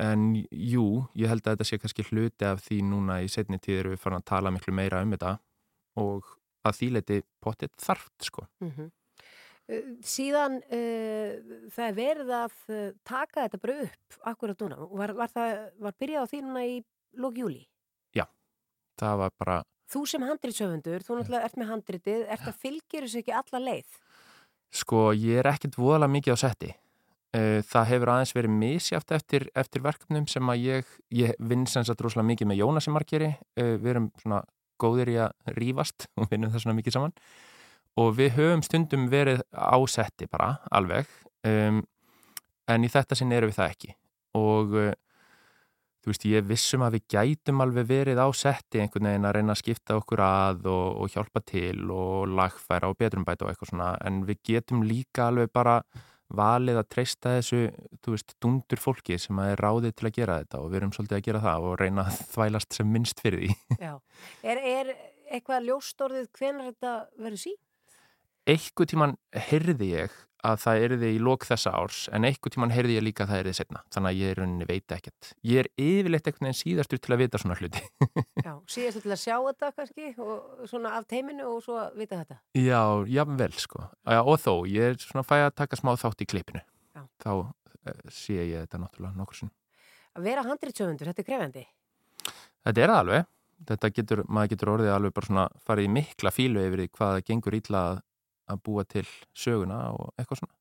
[0.00, 0.86] en jú,
[1.20, 4.22] ég held að þetta sé kannski hluti af því núna í setni tíður við farin
[4.22, 5.34] að tala miklu meira um þetta.
[6.00, 6.30] Og
[6.64, 8.46] að því leiti potið þarft sko.
[8.64, 8.90] Mm
[10.02, 14.78] Síðan uh, það er verið að uh, taka þetta bara upp akkurat núna.
[15.02, 16.78] Var, var það var byrjað á því núna í
[17.20, 17.64] lók júli?
[19.00, 19.54] Það var bara,
[19.90, 23.96] Þú sem handritsöfundur, þú náttúrulega ert með handritið, ert að fylgjur þessu ekki alla leið?
[24.70, 26.68] sko, ég er ekkert voðalega mikið á setti.
[27.34, 31.86] Eh, Það hefur aðeins verið misjátt eftir, eftir verkefnum sem að ég, ég vinn sem
[31.86, 33.30] sagt rosalega mikið með Jónasi Margeri.
[33.56, 34.44] Við erum svona
[34.78, 37.16] góðir í að rífast og vinnum það svona mikið saman.
[38.00, 41.08] Og við höfum stundum verið á setti bara, alveg.
[41.46, 41.82] Um,
[42.70, 43.94] en í þetta sinn erum við það ekki.
[44.38, 44.92] Og uh,
[46.00, 49.56] þú veist, ég vissum að við gætum alveg verið á setti einhvern veginn að reyna
[49.56, 53.90] að skipta okkur að og, og hjálpa til og lagfæra og betrumbæta og eitthvað svona
[54.08, 55.80] en við getum líka alveg bara
[56.30, 57.60] valið að treysta þessu,
[58.04, 60.92] þú veist, dundur fólki sem að er ráðið til að gera þetta og við erum
[60.94, 63.56] svolítið að gera það og reyna að þvælast sem minnst fyrir því.
[63.86, 63.94] Já.
[64.46, 64.92] Er, er
[65.30, 67.56] eitthvað ljóstorðið hvenar þetta verður sí?
[68.48, 69.16] Einhver tíman
[69.48, 73.24] heyrði ég að það erði í lók þessa árs en einhver tíman heyrði ég líka
[73.24, 75.30] að það erði setna þannig að ég er rauninni veit ekkert.
[75.44, 77.82] Ég er yfirleitt einhvern veginn síðastur til að vita svona hluti.
[78.46, 82.40] Já, síðastu til að sjá þetta kannski og svona af teiminu og svo vita þetta.
[82.56, 83.84] Já, jafnvel sko.
[84.08, 86.64] Já, og þó, ég er svona fæ að taka smá þátt í klippinu.
[86.96, 87.04] Já.
[87.22, 89.52] þá uh, sé ég þetta náttúrulega nokkur sinn
[90.18, 91.60] Að vera handritsöfundur, þetta er krefendi.
[92.66, 93.28] Þetta er alveg.
[93.68, 97.18] Þetta getur, maður getur orðið alveg bara svona farið í mikla fílu yfir því hvað
[97.28, 97.82] gengur illa
[98.50, 100.56] að, að búa til söguna og eitthvað svona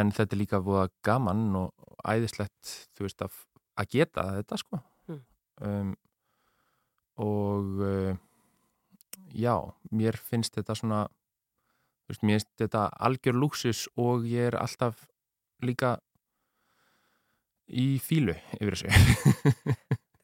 [0.00, 3.38] en þetta er líka búið gaman og æðislegt þú veist að,
[3.82, 5.22] að geta þetta sko Mm.
[5.66, 5.88] um,
[7.20, 8.12] og uh,
[9.34, 9.56] já,
[9.90, 15.02] mér finnst þetta svona þú veist, mér finnst þetta algjör lúksus og ég er alltaf
[15.66, 15.96] líka
[17.66, 18.92] í fílu yfir þessu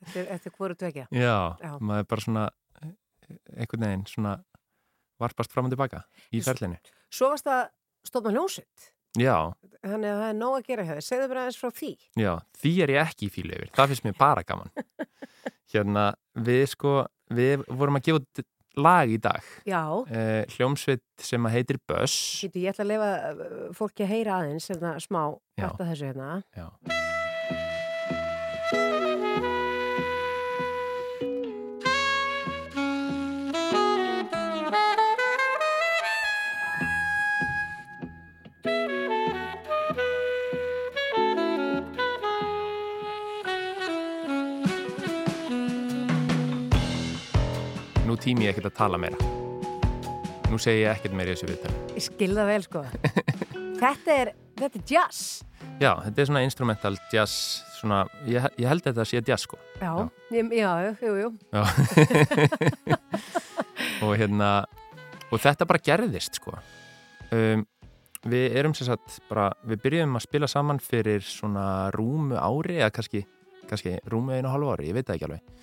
[0.06, 1.08] Þetta er, er hvoru tvekja.
[1.10, 1.72] Já, Já.
[1.82, 2.44] maður er bara svona
[2.78, 2.92] eh,
[3.58, 4.36] einhvern veginn svona
[5.22, 6.02] varpast fram og tilbaka
[6.34, 6.78] í ferlinu.
[7.12, 7.64] Svo varst að
[8.06, 8.90] stofna hljómsveit.
[9.16, 9.36] Já,
[9.86, 10.98] Þannig að það er nóg að gera þér.
[11.06, 11.90] Segðu bara aðeins frá því.
[12.18, 13.70] já, því er ég ekki í fílu yfir.
[13.76, 14.72] Það finnst mér bara gaman.
[15.72, 16.04] Hérna,
[16.46, 16.92] við sko,
[17.34, 18.44] við vorum að gefa
[18.76, 19.46] lag í dag.
[19.64, 21.80] Já, Eh, hljómsveit sem að heitir.
[21.88, 25.22] Hýttu, ég ætla að lefa uh, fólki að heyra aðeins hérna, smá
[25.56, 25.64] Já.
[25.68, 26.42] part af þessu hérna.
[26.52, 27.05] Já.
[48.06, 49.16] Nú tími ég ekkert að tala meira.
[50.46, 51.78] Nú segi ég ekkert meira í þessu viðtali.
[51.96, 52.82] Ég skil það vel, sko.
[53.80, 54.30] þetta er,
[54.60, 55.22] þetta er jazz.
[55.82, 57.34] Já, þetta er svona instrumental jazz,
[57.80, 59.58] svona, ég, ég held að þetta sé jazz sko.
[59.80, 59.90] Já,
[60.30, 61.32] já, já, jú, jú.
[61.50, 62.94] Já.
[64.06, 64.52] og hérna,
[65.26, 66.54] og þetta bara gerðist sko.
[67.34, 67.66] Um,
[68.22, 72.94] við erum sem sagt bara, við byrjum að spila saman fyrir svona rúmu ári eða
[73.00, 73.26] kannski,
[73.66, 75.56] kannski rúmu einu hálfu ári, ég veit það ekki alveg.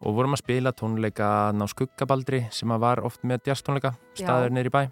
[0.00, 4.54] Og vorum að spila tónleika ná skuggabaldri sem að var oft með jazz tónleika, staður
[4.56, 4.86] neyri bæ.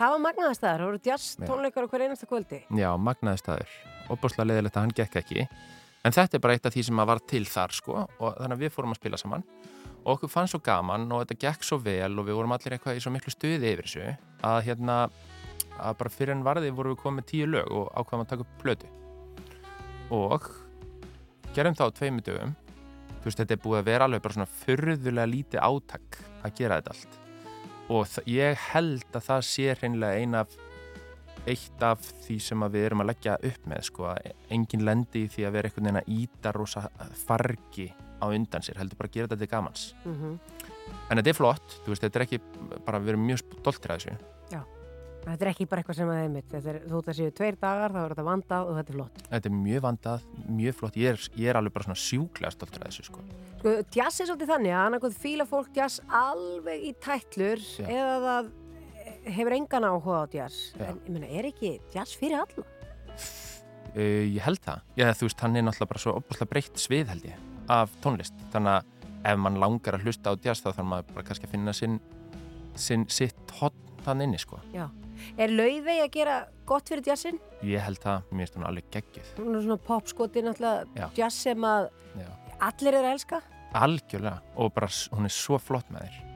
[0.00, 1.44] Það var magnaðar staðar, það voru jazz Já.
[1.46, 2.58] tónleikar á hver einasta kvöldi.
[2.72, 3.74] Já, magnaði staður.
[4.10, 5.44] Óbúrslega leiðilegt að hann gekk ekki.
[6.00, 7.96] En þetta er bara eitt af því sem að var til þar, sko.
[8.18, 9.44] Og þannig að við fórum að spila saman.
[10.00, 12.96] Og okkur fannst svo gaman og þetta gekk svo vel og við vorum allir eitthvað
[12.96, 14.06] í svo miklu stuði yfir þessu.
[14.48, 14.96] Að hérna,
[15.76, 18.64] að bara fyrir en varði vorum við komið tíu lög og ákvaðum að taka upp
[18.64, 18.88] plötu.
[20.16, 20.48] Og
[21.52, 22.56] gerum þá tveimu dögum.
[23.20, 26.80] Þú veist, þetta er búið að vera alveg bara svona furðulega lítið átak að gera
[26.80, 27.18] þetta allt.
[27.90, 30.58] Og ég held að það sé hreinlega ein af
[31.48, 35.24] eitt af því sem að við erum að leggja upp með sko, að engin lendi
[35.24, 36.82] í því að vera einhvern veginn að íta rosa
[37.24, 37.88] fargi
[38.20, 39.86] á undan sér, heldur bara að gera þetta til gamans.
[40.04, 40.34] Mm
[41.10, 42.40] en þetta er flott, þú veist, þetta er ekki
[42.86, 44.14] bara, við erum mjög stoltir að þessu
[45.20, 46.36] Þetta er ekki bara eitthvað sem að.
[46.50, 49.20] Þetta er, þú það séu tveir dagar, þá er þetta vandað og þetta er flott.
[49.26, 50.24] þetta er mjög vandað,
[50.60, 53.24] mjög flott ég er, ég er alveg bara svona sjúklega stoltur að þessu sko.
[53.60, 57.84] Sko, jazz er svolítið þannig að annarkoð fíla fólk jazz alveg í tætlur Já.
[57.84, 58.50] eða það
[59.36, 60.60] hefur engan áhuga á jazz.
[60.78, 60.86] Já.
[60.88, 62.64] En ég meina, er ekki jazz fyrir alla?
[63.94, 67.12] uh, ég held það, ég, þú veist, hann er náttúrulega bara svo opaslega breytt svið
[67.12, 68.96] held ég af tónlist, þannig að
[69.30, 72.00] ef mann langar að hlusta á jazz þá þarf maður bara kannski að finna sinn,
[72.80, 74.58] sinn sitt hotn þann inni sko.
[74.74, 74.86] Já.
[75.36, 76.36] Er laufey að gera
[76.66, 77.38] gott fyrir jazzin?
[77.66, 81.66] ég held það, mér finnst hún alveg geggjuð Hún er svona popskoti náttúrulega jazz sem
[81.68, 82.28] að Já.
[82.70, 83.40] allir eru að elska.
[83.76, 86.26] Algjörlega og bara hún er svo flott með þér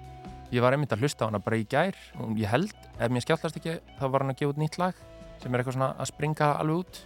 [0.54, 3.24] Ég var einmitt að hlusta á hana bara í gær og ég held, ef mér
[3.24, 5.00] skjáltast ekki þá var hann að gefa út nýtt lag
[5.42, 7.00] sem er eitthvað svona að springa alveg út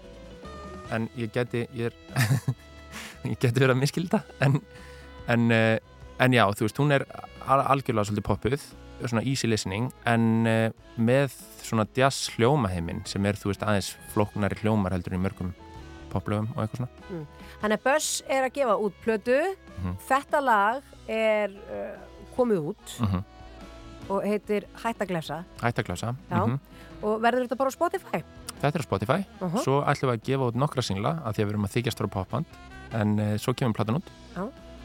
[0.92, 1.94] en ég geti ég, er
[3.30, 4.58] ég geti verið að miskilda en,
[5.32, 5.78] en, eh,
[6.20, 7.06] en já, þú veist, hún er
[7.46, 8.66] al- algjörlega svolítið poppuð
[9.06, 11.32] svona easy listening en uh, með
[11.62, 15.54] svona jazz hljómaheimin sem er, þú veist, aðeins flóknari hljómar heldur í mörgum
[16.12, 17.24] poplögum og eitthvað svona.
[17.60, 19.40] Þannig að Buzz er að gefa út plötu.
[19.78, 19.96] Mhm.
[20.08, 21.98] Þetta lag er uh,
[22.36, 23.26] komið út mm
[24.08, 26.38] og heitir Hætt að glefsa Hætt að glasa Já.
[27.02, 28.20] og verður þetta bara á Spotify.
[28.58, 29.62] Þetta er á Spotify, Uh -huh.
[29.62, 31.98] svo ætlum við að gefa út nokkra singla að því að við erum að þykjast
[31.98, 32.46] frá popband
[32.92, 34.08] en uh, svo kemur platan út.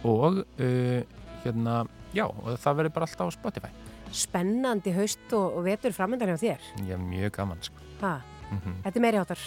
[0.04, 1.02] Og uh,
[1.44, 3.72] hérna, já, og það verður bara alltaf á Spotify
[4.14, 6.70] Spennandi haust og, og vetur framöndan hjá þér.
[6.86, 7.90] Er mjög gaman, sko.
[8.04, 8.14] Ha,
[8.52, 9.46] mm þetta er meiri áttar.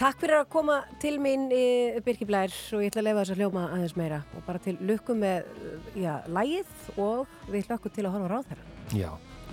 [0.00, 1.64] Takk fyrir að koma til mín í
[2.04, 4.20] Birki Blær og ég ætla að lefa þess að hljóma aðeins meira.
[4.36, 5.48] Og bara til lukku með,
[5.96, 8.68] já, lægið og við hlökkum til að horfa ráð þeirra.
[9.00, 9.10] Já,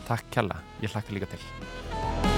[0.10, 2.31] takk kjalla, ég hlakka líka til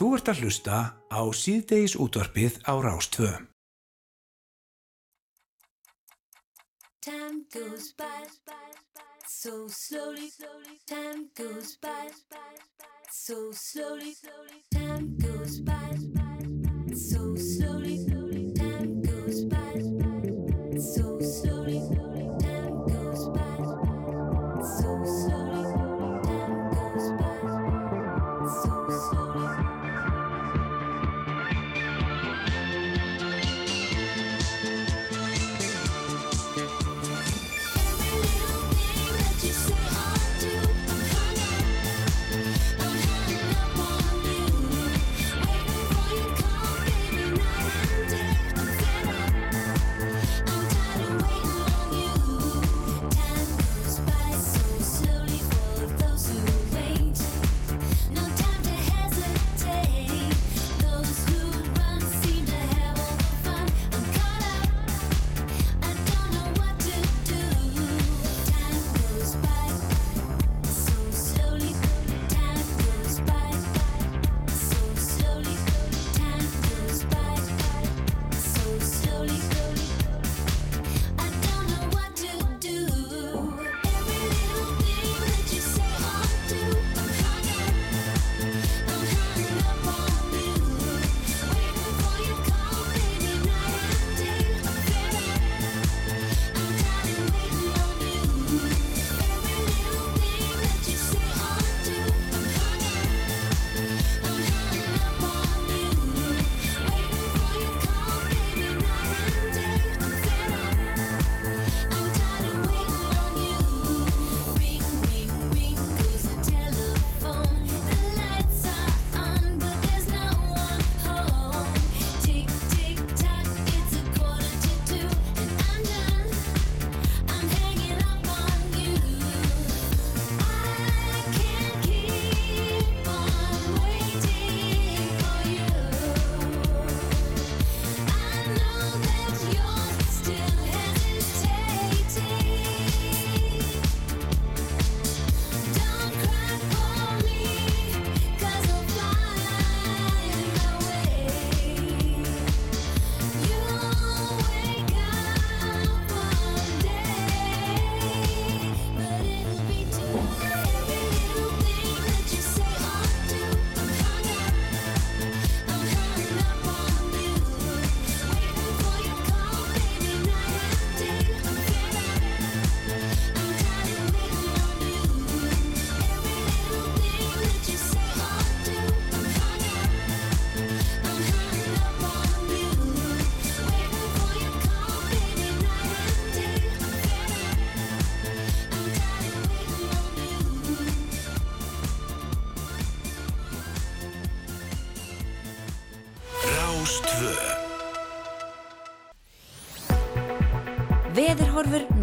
[0.00, 0.76] Þú ert að hlusta
[1.12, 3.28] á síðdeis útvarpið á Rástvö.
[7.04, 8.24] Time goes by
[9.28, 10.32] so slowly.
[10.88, 12.08] Time goes by
[13.12, 14.16] so slowly.
[14.72, 15.92] Time goes by
[16.96, 17.59] so slowly.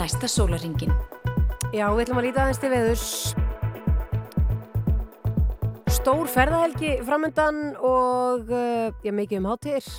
[0.08, 0.93] Næsta sólaringin.
[1.76, 3.08] Já, við ætlum að líta aðeins til veðurs.
[5.91, 9.89] Stór ferðahelgi framöndan og uh, já, mikið um hátíðir.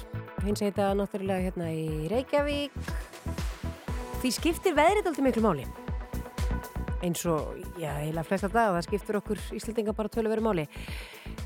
[0.46, 2.72] Hins heita náttúrulega hérna í Reykjavík.
[4.22, 5.68] Því skiptir veðrið alltaf miklu máli.
[7.04, 10.68] Eins og, já, heila flesta dag, það skiptir okkur Íslandinga bara tölu verið máli.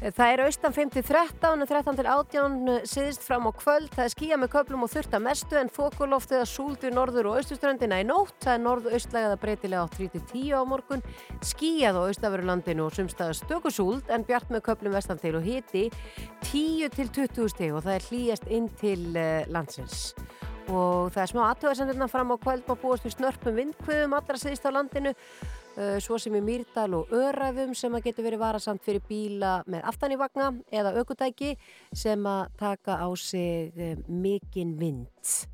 [0.03, 2.55] Það er austan 5-13, 13 til 18,
[2.90, 6.40] siðist fram á kvöld, það er skýja með köplum og þurft að mestu en þokuloftið
[6.40, 10.62] að súldu norður og austuströndina í nótt, það er norðu-austlægað að breytilega á 3-10 á
[10.66, 11.07] morgun,
[11.46, 15.86] skýjað á austaverulandinu og sumstaða stökusúld en bjart með köplum vestan til og hiti
[16.50, 20.09] 10 til 20 steg og það er hlýjast inn til uh, landsins.
[20.66, 24.66] Og það er smá aðtöðarsendirna fram á kvöld og búast við snörpum vindkvöðum allra siðist
[24.66, 25.14] á landinu
[26.05, 30.12] svo sem í Mýrdal og Öræfum sem að getur verið varasamt fyrir bíla með aftan
[30.12, 31.55] í vagna eða aukutæki
[31.97, 35.51] sem að taka á sig uh, mikinn vind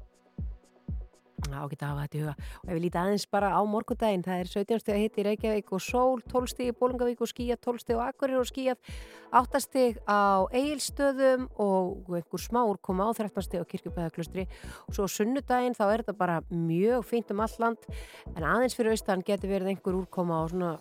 [1.46, 2.34] Já, geta að hafa þetta í huga.
[2.58, 5.24] Og ef við lítið aðeins bara á morgundaginn, það er 17 steg að hitta í
[5.28, 8.92] Reykjavík og sól, 12 steg í Bólingavík og skíjað, 12 steg á Akkurir og skíjað,
[9.38, 14.48] 8 steg á Egilstöðum og einhver smá úrkoma á 13 steg á Kirkjubæðaklustri.
[14.90, 17.86] Og svo á sunnudaginn þá er þetta bara mjög fínt um all land,
[18.34, 20.74] en aðeins fyrir austan getur verið einhver úrkoma og svona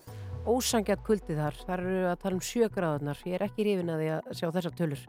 [0.47, 4.09] ósangjart kuldið þar, þar eru að tala um sjögraðunar, ég er ekki hrifin að því
[4.15, 5.03] að sjá þessar tölur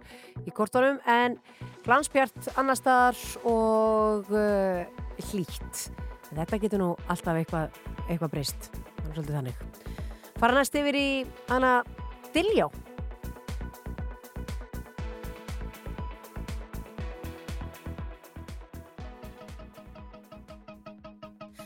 [0.45, 1.39] í kortunum en
[1.87, 4.83] glansbjart annar staðar og uh,
[5.31, 5.89] hlýtt.
[6.29, 7.79] Þetta getur nú alltaf eitthvað
[8.09, 9.65] eitthva breyst, þannig svolítið þannig.
[10.39, 11.09] Fara næst yfir í
[11.55, 11.81] Anna
[12.35, 12.69] Diljá.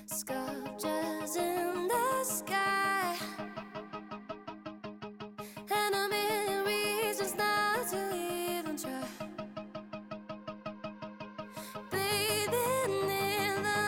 [0.06, 2.91] Sculptures in the sky.
[6.04, 9.04] a million reasons not to even try.
[11.90, 13.80] Bathing in the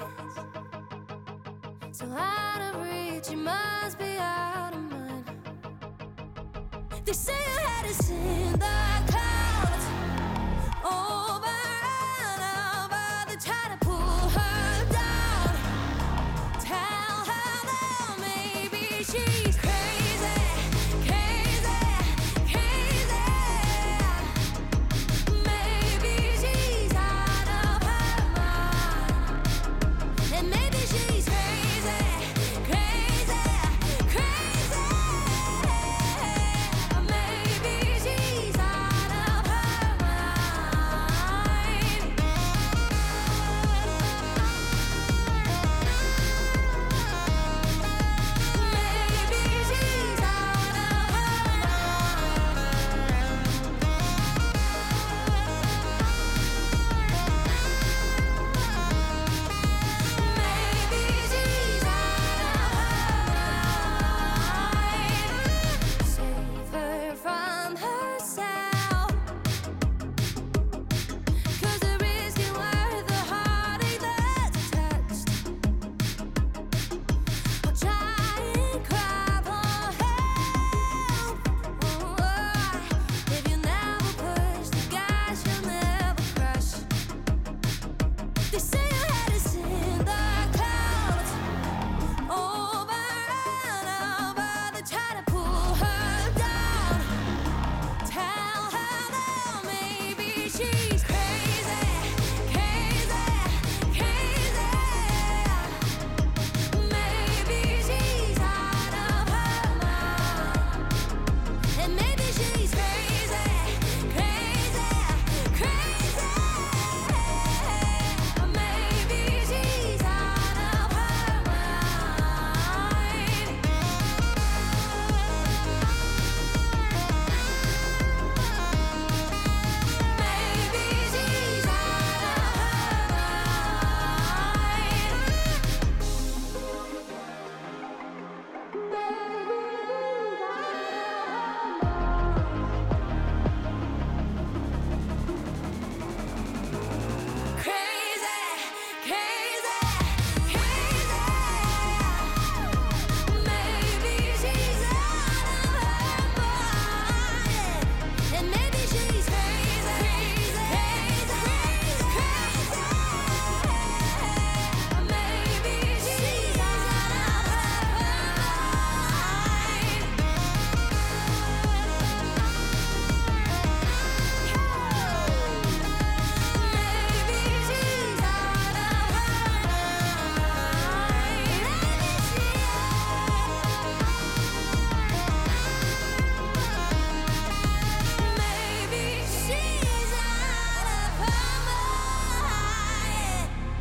[0.00, 4.82] lights, so out of reach, you must be out of.
[7.04, 9.15] They say you had a sin, the.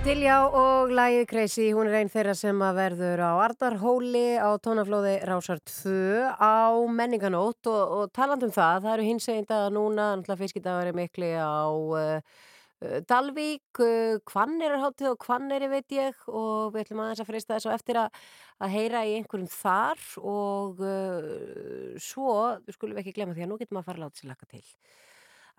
[0.05, 5.15] Diljá og lagið Crazy, hún er einn þeirra sem að verður á Ardarhóli á tónaflóði
[5.25, 10.11] Rásar 2 á menninganót og, og taland um það, það eru hins eginn dagar núna,
[10.19, 12.21] náttúrulega fiskidagari mikli á uh,
[13.09, 17.57] Dalvík, uh, Hvannir er hátíð og Hvannir veit ég og við ætlum aðeins að freysta
[17.57, 18.21] þess og eftir að,
[18.61, 22.37] að heyra í einhverjum þar og uh, svo,
[22.77, 24.61] skulum við ekki glemma því að nú getum að fara að láta sér laka til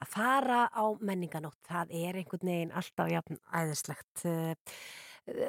[0.02, 4.26] að fara á menninganótt það er einhvern veginn alltaf jafn æðislegt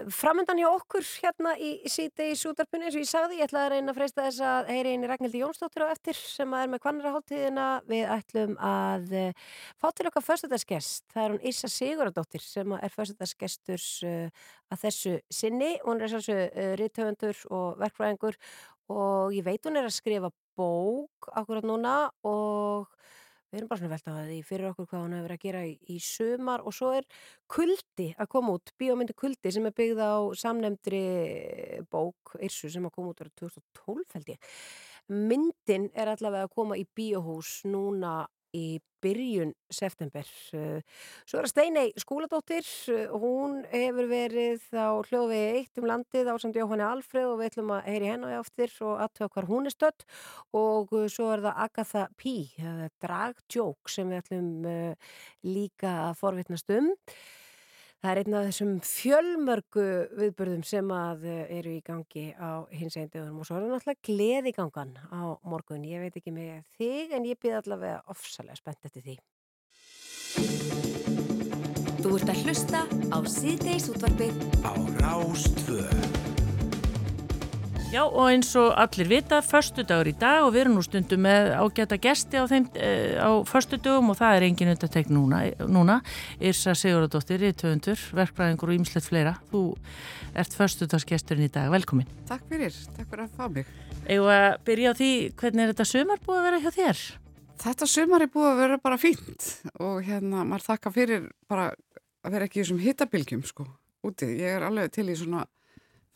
[0.09, 3.73] framöndan hjá okkur hérna í síti í sútarpunni eins og ég sagði, ég ætla að
[3.75, 7.65] reyna að freysta þess að heyri eini Ragnhildi Jónsdóttir á eftir sem er með kvannaraháttíðina
[7.85, 9.43] við ætlum að eh,
[9.77, 15.75] fá til okkar föstudagsgest, það er hún Issa Siguradóttir sem er föstudagsgesturs að þessu sinni,
[15.85, 16.39] hún er þessu
[16.81, 18.41] rithöfundur og verkfræðingur
[18.97, 22.89] og ég veit hún er að skrifa bók akkurat núna og
[23.51, 25.63] við erum bara svona velt á því fyrir okkur hvað hún hefur verið að gera
[25.67, 27.07] í, í sumar og svo er
[27.47, 31.03] Kuldi að koma út, bíómyndi Kuldi sem er byggð á samnemndri
[31.91, 34.55] bók Irsu sem að koma út verið 2012 held ég.
[35.07, 38.25] Myndin er allavega að koma í bíóhús núna
[38.55, 40.25] í byrjun september.
[40.53, 40.81] Eh,
[41.27, 46.35] Svo er það Steinei Skúladóttir, eh, hún hefur verið á hljóðvegi eitt um landið á
[46.41, 49.69] samt Jóhanni Alfreð og við ætlum að heyri henni á eftir og aðtöða hvar hún
[49.69, 50.05] er stödd
[50.53, 52.35] og eh, svo er það Agatha P,
[53.03, 54.93] dragdjók sem við ætlum uh,
[55.45, 56.93] líka að forvitnast um.
[57.97, 59.85] Það er einn af þessum fjölmörgu
[60.19, 63.73] viðburðum sem að eh, eru í gangi á hins einn dögunum og svo er það
[63.73, 65.87] náttúrulega gleði gangan á morgun.
[65.89, 69.17] Ég veit ekki með þig en ég býð allavega ofsalega spennt eftir því.
[71.97, 76.16] Þú ert að hlusta á síðdeis útvarpið á Rástvö
[77.87, 81.21] Já, og eins og allir vita, förstu dagur í dag og við erum nú stundum
[81.23, 85.39] með ágæta gesti á, þeim, e, á förstu dagum og það er engin undatek núna,
[85.71, 85.95] núna.
[86.43, 89.37] Irsa Sigurðardóttir, Ríðtöfundur, verkfræðingur og ýmislegt fleira.
[89.53, 89.61] Þú
[90.35, 92.09] ert förstu dagsgesturinn í dag, velkomin.
[92.27, 93.69] Takk fyrir, takk fyrir að fá mig.
[94.03, 97.03] Eða byrja á því, hvernig er þetta sumar búið að vera hjá þér?
[97.63, 99.47] Þetta sumar er búið að vera bara fínt
[99.79, 103.69] og hérna maður þakka fyrir bara að vera ekki í þessum hittabilgjum sko
[104.03, 104.27] úti.
[104.43, 105.45] Ég er alveg til í svona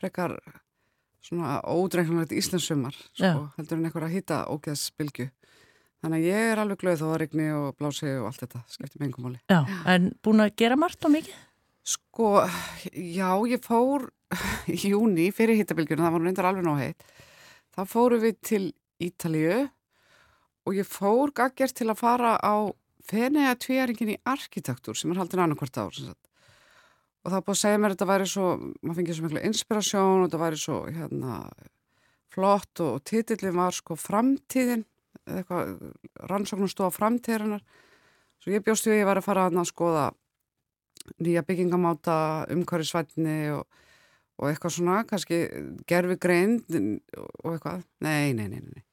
[0.04, 0.36] frekar
[1.22, 5.28] svona ódreiknulegt Íslandsumar sko, heldur en einhverja hitta ógeðsbilgju.
[6.02, 9.04] Þannig að ég er alveg glöð þó að regni og blási og allt þetta, skiptir
[9.06, 9.40] engum máli.
[9.52, 9.60] Já,
[9.94, 11.36] en búin að gera margt og mikið?
[11.92, 12.32] Sko,
[12.94, 14.08] já, ég fór
[14.74, 17.06] í júni fyrir hittabilgjuna, það var nú reyndar alveg nóg heitt.
[17.76, 18.64] þá fórum við til
[19.02, 19.70] Ítalíu
[20.66, 22.70] og ég fór gaggjert til að fara á
[23.06, 25.96] Fenea tvíaringin í arkitektur sem er haldin annarkvart ár.
[27.22, 29.44] Og það er búið að segja mér að þetta væri svo maður fengið svo miklu
[29.50, 31.36] inspirasjón og þetta væri svo hérna
[32.32, 34.88] flott og, og titillin var sko framtíðin
[35.30, 35.76] eitthvað
[36.32, 37.64] rannsóknum stóða framtíðarinnar
[38.42, 40.08] svo ég bjóst við að ég væri að fara að skoða
[41.22, 42.16] nýja byggingamáta
[42.54, 43.66] umhverfisvætni og,
[44.40, 45.44] og eitthvað svona, kannski
[45.90, 48.84] gerfi greind og eitthvað, nei, nei, nei, nei.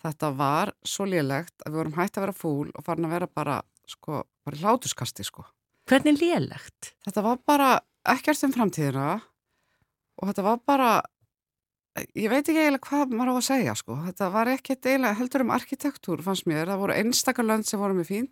[0.00, 3.30] Þetta var svo lélegt að við vorum hægt að vera fúl og farin að vera
[3.40, 3.56] bara,
[3.88, 5.44] sko, bara hlátuskasti, sko.
[5.90, 6.92] Hvernig lélegt?
[7.02, 7.70] Þetta var bara
[8.06, 9.16] ekkert um framtíðina
[10.20, 10.90] og þetta var bara,
[12.14, 13.96] ég veit ekki eiginlega hvað maður á að segja, sko.
[14.04, 16.70] Þetta var ekkert eiginlega heldur um arkitektúr, fannst mér.
[16.70, 18.30] Það voru einstakar lönd sem voru með fín,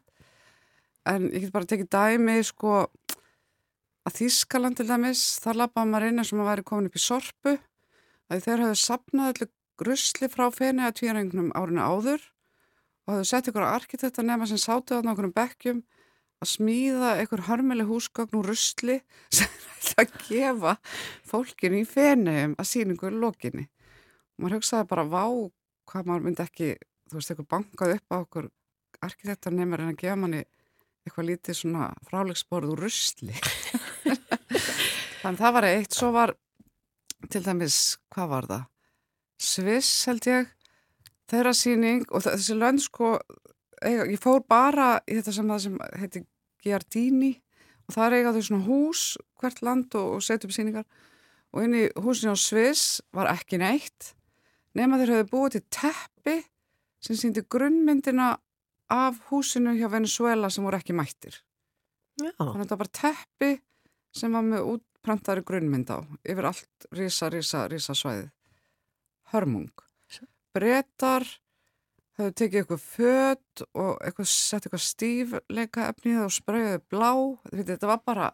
[1.10, 2.84] en ég get bara tekið dæmi, sko,
[4.06, 7.02] að Þískaland til dæmis, þar lappaði maður inn eins og maður væri komin upp í
[7.02, 7.58] sorpu
[8.28, 9.52] að þeir hafðu sapnað allir
[9.82, 14.94] grusli frá feni að tvírengnum árinu áður og hafðu sett ykkur arkitekta nema sem sátu
[14.94, 15.82] þarna okkur um bekkjum
[16.38, 19.00] að smíða ykkur hörmuleg húsgagn úr rusli
[19.34, 20.74] sem ætla að gefa
[21.26, 23.66] fólkinu í fenium að síningu í lokinni.
[24.36, 25.24] Og maður hugsaði bara, vá,
[25.90, 26.70] hvað maður myndi ekki,
[27.10, 28.50] þú veist, ykkur bankað upp á okkur
[29.04, 30.44] arkitekta nema en að gefa manni
[31.06, 33.34] eitthvað lítið svona frálegsborð úr rusli.
[35.22, 36.34] Þannig það var eitt, svo var
[37.32, 38.64] til dæmis, hvað var það?
[39.38, 40.48] Sviss held ég,
[41.30, 43.16] þeirra síning og þessi lönd sko,
[43.84, 46.24] ég fór bara í þetta sem það sem heiti
[46.64, 47.32] Giardini
[47.86, 49.02] og það er eiga þau svona hús,
[49.40, 50.86] hvert land og, og setja upp síningar
[51.54, 54.12] og inn í húsinu á Sviss var ekki neitt
[54.76, 56.36] nema þeir höfðu búið til teppi
[57.02, 58.34] sem síndi grunnmyndina
[58.92, 61.36] af húsinu hjá Venezuela sem voru ekki mættir.
[62.18, 62.32] Já.
[62.38, 63.50] Þannig að þetta var teppi
[64.16, 68.30] sem var með útprantari grunnmynd á yfir allt risa, risa, risa svæðið.
[69.32, 69.70] Hörmung.
[70.56, 71.26] Bretar
[72.18, 77.10] höfðu tekið eitthvað föt og eitthvað, sett eitthvað stífleika efnið og sprauðið blá.
[77.48, 78.30] Þetta, þetta var bara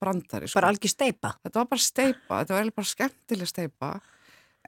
[0.00, 0.48] brandari.
[0.48, 0.58] Sko.
[0.58, 1.34] Bara algjör steipa.
[1.44, 3.92] Þetta var bara steipa, þetta var bara skemmtileg steipa.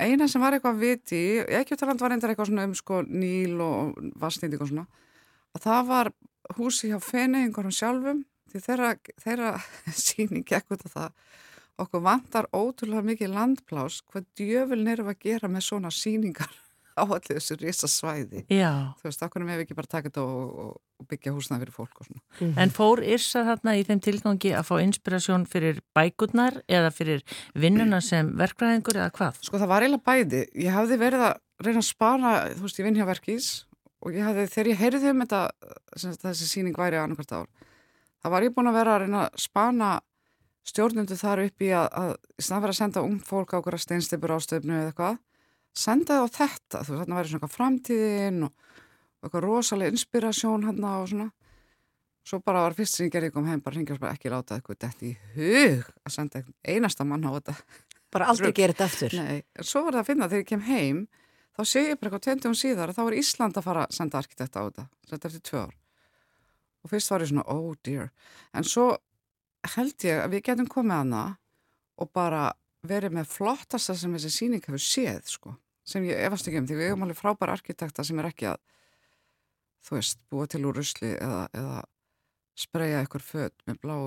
[0.03, 1.23] Eina sem var eitthvað viti,
[1.61, 4.87] Egyptaland var reyndar eitthvað svona um sko níl og vassnýting og svona,
[5.53, 6.11] að það var
[6.57, 9.51] húsi hjá feneigingarum sjálfum, því þeirra, þeirra
[10.07, 11.21] síning gekk út af það.
[11.83, 16.62] Okkur vantar ótrúlega mikið landplás, hvað djöfuln við að gera með svona síningar
[17.01, 18.45] á allir þessu risa svæði.
[18.53, 18.93] Já.
[19.01, 20.73] Þú veist, okkur með við ekki bara taka þetta og, og,
[21.03, 22.23] og byggja húsnaði fyrir fólk og svona.
[22.63, 27.25] En fór Yrsa þarna í þeim tilgangi að fá inspirasjón fyrir bækurnar eða fyrir
[27.59, 29.43] vinnuna sem verkfræðingur eða hvað?
[29.49, 30.43] Sko það var eiginlega bæði.
[30.67, 33.51] Ég hafði verið að reyna að spana, þú veist, ég vinn hjá verkís
[34.03, 35.43] og ég hafði, þegar ég heyrði um þetta,
[36.25, 37.51] þessi síning væri annarkvært ár,
[38.23, 39.91] það var ég búin að vera að reyna að spana
[40.67, 42.11] stjórnundu þar upp í að, að
[45.03, 45.17] að
[45.75, 48.43] senda fólk á að senda það á þetta, þú veist, þarna væri svona eitthvað framtíðin
[48.47, 48.53] og,
[49.23, 51.31] og eitthvað rosalega inspirasjón hann og svona.
[52.23, 54.55] Svo bara var fyrst sem ég gerði kom heim, bara hringja og bara ekki láta
[54.59, 57.55] eitthvað þetta í hug að senda einasta mann á þetta.
[58.13, 59.17] Bara aldrei gera þetta aftur.
[59.19, 61.01] Nei, svo var það að finna þegar ég kem heim,
[61.57, 64.21] þá sé ég bara eitthvað tvendum síðar að þá er Ísland að fara að senda
[64.21, 65.75] arkitekt á þetta, þetta eftir tvö ár.
[66.83, 68.13] Og fyrst var ég svona, oh dear.
[68.55, 68.87] En svo
[69.75, 71.25] held ég að við getum komið hana
[71.99, 72.51] og bara
[72.87, 75.55] verið með flottasta sem þessi síning hefur séð, sko.
[75.87, 78.61] Sem ég efast ekki um, því við hefum alveg frábæra arkitekta sem er ekki að,
[79.87, 81.81] þú veist, búa til úr rusli eða, eða
[82.59, 84.03] spreja eitthvað föt með bláu,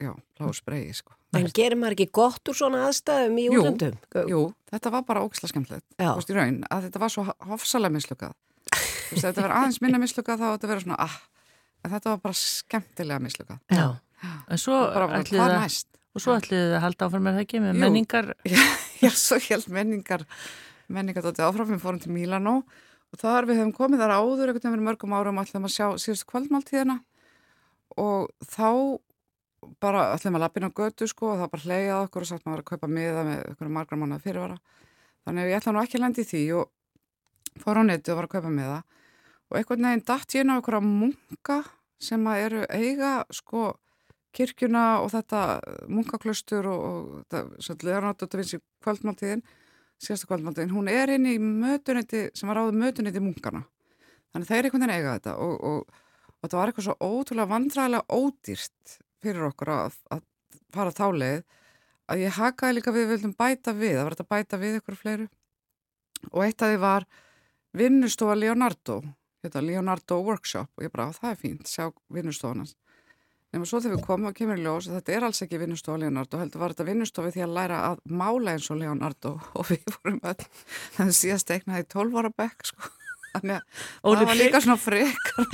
[0.00, 1.16] já, bláu spreji, sko.
[1.36, 4.00] En gerir maður ekki gott úr svona aðstæðum í Jú, útlöndum?
[4.28, 5.86] Jú, þetta var bara ógislega skemmtilegt.
[5.96, 8.34] Þú veist í raun, að þetta var svo hofsalega mislukað.
[8.72, 11.16] Þú veist, þetta var aðeins minna mislukað þá þetta verið svona, ah,
[11.80, 13.62] en þetta var bara skemmtilega mislukað.
[13.72, 13.86] Já.
[14.52, 15.22] En svo bara,
[16.12, 17.80] Og svo ætliði það að halda áfram með það ekki með Jú.
[17.86, 18.26] menningar.
[18.52, 18.64] Já,
[19.02, 20.24] já, svo held menningar,
[20.92, 22.56] menningar þetta áfram, við fórum til Mílanó.
[23.12, 26.28] Og þar við hefum komið þar áður einhvern veginn mörgum árum ætlum að sjá síðustu
[26.32, 26.98] kvöldmáltíðina.
[28.00, 28.68] Og þá
[29.82, 32.70] bara ætlum að lappina götu sko og það bara hleyjaði okkur og sagt maður að
[32.72, 34.56] kaupa miða með einhverju margra mánuða fyrirvara.
[35.26, 38.26] Þannig að ég ætla nú ekki að lendi því og fór á netu og var
[38.28, 38.82] að kaupa með það
[39.52, 41.58] og einhvern veginn datt ég inn á einhverja munka
[42.02, 43.66] sem að eru eiga sko
[44.36, 45.42] kirkjuna og þetta
[45.92, 49.44] munkaklustur og, og þetta svo Leonardo da Vinci kvöldmáltíðin
[50.02, 53.64] síðasta kvöldmáltíðin, hún er inn í mötuneyti sem var áður mötuneyti munkana
[54.32, 58.18] þannig þeir einhvern veginn eiga þetta og, og, og þetta var eitthvað svo ótrúlega vandræðilega
[58.18, 60.24] ódýrt fyrir okkur að, að
[60.72, 61.42] fara þá leið
[62.12, 64.98] að ég hakaði líka við vildum bæta við, það var þetta að bæta við ykkur
[64.98, 65.26] fleiru.
[66.32, 67.06] Og eitt af því var
[67.76, 69.00] vinnustofa Leonardo
[69.42, 72.76] hérna, Leonardo Workshop og ég bara, "Á, það er fínt, sjá vinnustofan hans
[73.52, 76.40] nema svo þegar við komum og kemur í ljós þetta er alls ekki vinnustofa Leonardo
[76.40, 80.20] heldur var þetta vinnustofi því að læra að mála eins og Leonardo og við vorum
[80.32, 80.48] öll
[80.96, 82.92] þannig síðast teiknaði í 12 ára bekk sko.
[83.32, 85.46] þannig að það var líka svona frekar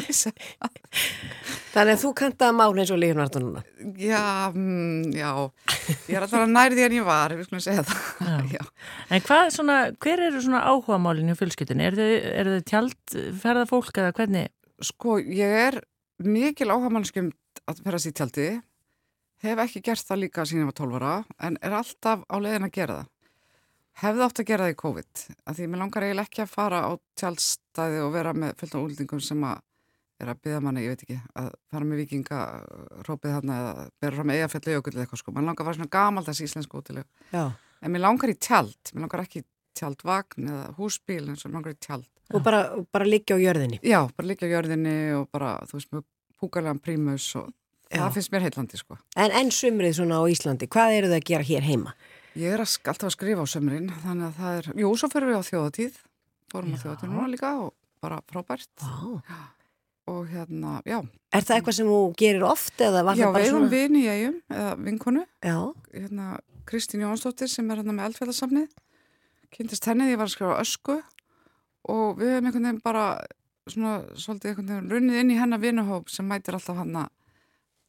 [1.78, 3.61] Þannig að þú kannt að mála eins og Leonardo núna.
[4.01, 5.28] Já, mm, já,
[6.09, 8.49] ég er alltaf nærði en ég var, við skulum segja það.
[8.57, 8.62] Já.
[9.14, 11.86] En hvað svona, hver eru svona áhugamálinu í fjölskyldunni?
[11.86, 12.09] Er þau,
[12.40, 14.51] er þau tjaldferða fólk eða hvernig?
[14.88, 15.78] Sko, ég er
[16.24, 16.72] mikil
[17.59, 18.48] áhagamannskjum að ferðast í tjaldi,
[19.42, 22.68] hef ekki gert það líka síðan ég var 12 ára, en er alltaf á leiðin
[22.68, 23.09] að gera það.
[23.98, 26.82] Hefði átt að gera það í COVID, af því mér langar eiginlega ekki að fara
[26.86, 29.64] á tjaldstæði og vera með fullt á úldingum sem að
[30.18, 32.38] er að byggja manni, ég veit ekki, að fara með vikinga
[33.06, 35.34] rópið þarna eða bera fram eigafjalli jökull eða eitthvað sko.
[35.34, 37.06] Man langar að fara svona gamaldags íslensku útileg.
[37.30, 37.44] Já.
[37.78, 39.46] En mér langar í tjald, mér langar ekki í
[39.78, 42.09] tjaldvagn eða húsbíl eins og mér langar í tjald.
[42.34, 43.78] Og bara, bara liggja á jörðinni.
[43.86, 46.02] Já, bara liggja á jörðinni og bara, þú veist, með
[46.41, 47.51] púkarlegan prímus og
[47.91, 48.03] Já.
[48.03, 48.99] það finnst mér heillandi, sko.
[49.16, 51.95] En, en sumrið svona á Íslandi, hvað eru þau að gera hér heima?
[52.39, 55.39] Ég er alltaf að skrifa á sömurinn, þannig að það er, jú, svo fyrir við
[55.41, 56.01] á þjóðatíð,
[56.53, 57.70] fórum á þjóðatíð núna líka og
[58.05, 58.68] bara frábært.
[58.84, 59.39] Já.
[60.09, 61.01] Og hérna, já.
[61.36, 63.72] Er það eitthvað sem þú gerir oft eða var Já, það bara við eigum svona?
[63.74, 65.24] vini í eigum, eða vinkonu.
[65.45, 65.57] Já.
[65.93, 66.28] Hérna,
[66.68, 68.70] Kristín Jónsdóttir sem er hérna með eldfélagsamnið.
[69.53, 70.97] Kynntist henni, ég var að skrifa ösku
[71.89, 73.05] og við hefum einhvern veginn bara
[73.74, 77.04] svona, svolítið einhvern veginn runnið inn í hennar vinuhóp sem mætir alltaf hana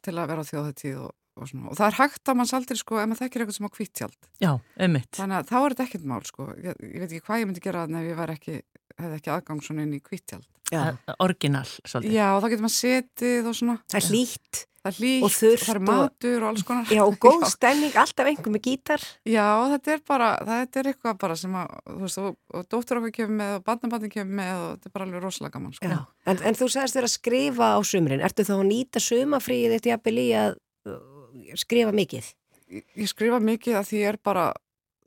[0.05, 1.71] til að vera á þjóðhættíð og, og svona.
[1.71, 4.29] Og það er hægt að manns aldrei, sko, ef maður þekkir eitthvað sem á kvíttjald.
[4.43, 5.11] Já, einmitt.
[5.17, 6.47] Þannig að þá er þetta ekkert mál, sko.
[6.55, 8.57] Ég, ég veit ekki hvað ég myndi gera þannig ef ég var ekki,
[8.99, 10.47] hefði ekki aðgang svona inn í kvíttjald.
[10.69, 10.83] Já.
[11.19, 12.15] Orginal, svolítið.
[12.15, 13.77] Já, og þá getur maður setið og svona.
[13.89, 14.65] Það er hlýtt.
[14.79, 16.85] Það hlýtt Og er og- matur og alls konar.
[16.87, 19.01] Já, og góð stemning, alltaf einhver með gítar.
[19.27, 23.01] Já, þetta er bara, þetta er eitthvað bara sem að, þú veist, og, og dóttur
[23.01, 25.91] okkar kemur með og barnabandin kemur með og þetta er bara alveg rosalega gaman, sko.
[25.91, 25.99] Já.
[26.31, 28.23] En, en þú sagðist þér að skrifa á sumrin.
[28.29, 30.55] Ertu þá að nýta sumafríið þetta jafnvel í að
[30.87, 32.31] uh, skrifa mikið?
[32.79, 34.47] Ég, ég skrifa mikið að því ég er bara,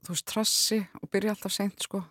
[0.05, 2.05] þú veist, trassi og byrja alltaf seint, sko.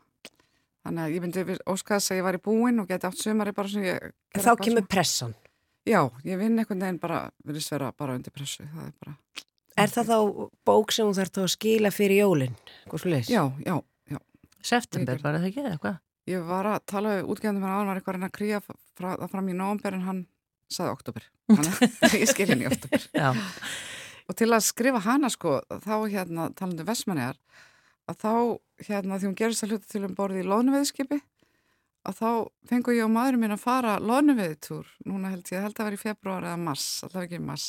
[0.81, 3.19] Þannig að ég myndi við- óska þess að ég var í búin og geti átt
[3.21, 4.07] sumari bara sem ég...
[4.33, 5.35] Þá kemur pressan.
[5.87, 9.15] Já, ég vinn einhvern veginn bara, virðist vera bara undir pressu, það er bara...
[9.81, 10.17] Er það þá
[10.67, 12.57] bók sem þú þarf að skila fyrir jólinn?
[12.91, 13.31] Svo leiðis?
[13.31, 13.77] Já, já,
[14.11, 14.19] já.
[14.61, 15.95] September, var það ekki eða hvað?
[16.29, 19.23] Ég var að tala við útgefndum hann áður var eitthvað að reyna að krýja það
[19.31, 20.19] fram í nóvember en hann
[20.71, 21.25] sagði oktober.
[21.49, 23.07] Þannig að ég skil henni í oktober.
[23.17, 23.31] Já.
[24.29, 27.41] Og til að skrifa hana sko, þá hérna talandi Vestmanniðar,
[28.11, 28.33] að þá
[28.85, 31.19] hérna því hún gerist að hluta til um borði í loðnuveðskipi,
[32.07, 32.29] að þá
[32.71, 36.01] fengu ég og maðurinn minn að fara loðnuveðitúr, núna held ég, held að vera í
[36.01, 37.67] februar eða mars, allavega ekki mars,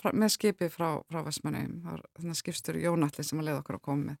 [0.00, 3.78] frá, með skipi frá, frá Vestmanniðum, það var þannig skipstur Jónalli sem að leiða okkur
[3.78, 4.18] að koma með.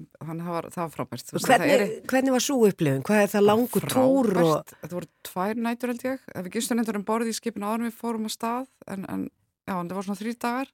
[0.00, 1.26] Þannig að það var, það frábært.
[1.28, 3.02] Það Hvernig, er- hvernig var svo upplifun?
[3.04, 4.30] Hvað er það langur tór?
[4.40, 4.70] Og...
[4.70, 6.22] Þetta voru tvær nætur held ég.
[6.32, 9.04] Ef við gistum endur um borði í skipinu áður en við fórum að stað en,
[9.12, 9.26] en
[9.68, 10.72] já, en það var svona þrý dagar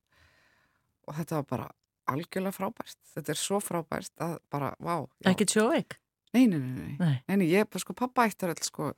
[1.06, 1.66] og þetta var bara
[2.14, 2.98] algjörlega frábært.
[3.16, 4.94] Þetta er svo frábært að bara, vá.
[5.24, 5.30] já.
[5.32, 5.98] Ekki sjóveik?
[6.36, 7.16] Nei, nei, nei, nei.
[7.32, 7.48] Nei.
[7.50, 8.92] Ég, sko, pappa ættar öll sko,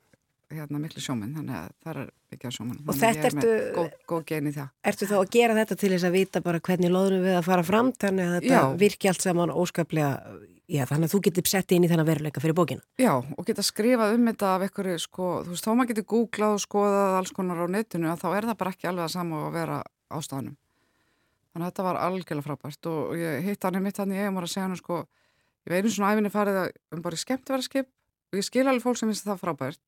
[0.50, 2.78] hérna miklu sjóminn, þannig að það er ekki að sjóminn.
[2.88, 4.68] Og þetta ertu- Góð, góð gen í það.
[4.90, 7.64] Ertu þá að gera þetta til þess að vita bara hvernig loðnum við að fara
[7.68, 8.76] fram þannig að þetta Já.
[8.82, 10.10] virki allt saman óskaplega,
[10.68, 12.82] já þannig að þú getur sett inn í þennan veruleika fyrir bókina.
[12.98, 16.56] Já, og geta skrifað um þetta af einhverju, sko, þú veist, þó maður getur googlað
[16.56, 19.44] og skoðað alls konar á netinu, að þá er það bara ekki alveg að sama
[19.48, 20.56] að vera á staðnum.
[21.52, 24.36] Þannig að þetta var algjörlega frábært og ég hitt hann í mitt hann í eigum
[24.40, 24.98] og að segja hann, sko,
[25.68, 29.00] ég veinu svona æfinni farið að um bara í skemmtverðarskip og ég skil alveg fólk
[29.00, 29.82] sem finnst það frábært.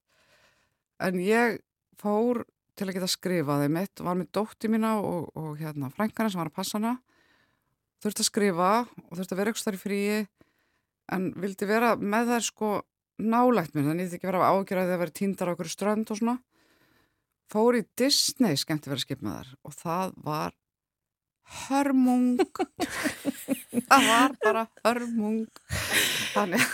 [1.00, 1.60] En ég
[2.00, 2.44] fór
[2.76, 6.40] til að geta skrifað þeim mitt, var með dótti mína og, og hérna frænkana sem
[6.40, 6.94] var að passa hana,
[8.00, 10.20] þurfti að skrifa og þurfti að vera eitthvað þar í fríi
[11.16, 12.70] en vildi vera með þær sko
[13.20, 16.20] nálægt mér, þannig að ég ekki vera ágjörðið að vera tíndar á okkur strönd og
[16.20, 16.36] svona.
[17.50, 20.56] Fór í Disney skemmt að vera skip með þær og það var
[21.66, 22.38] hörmung.
[23.90, 25.42] Það var bara hörmung.
[26.34, 26.70] Þannig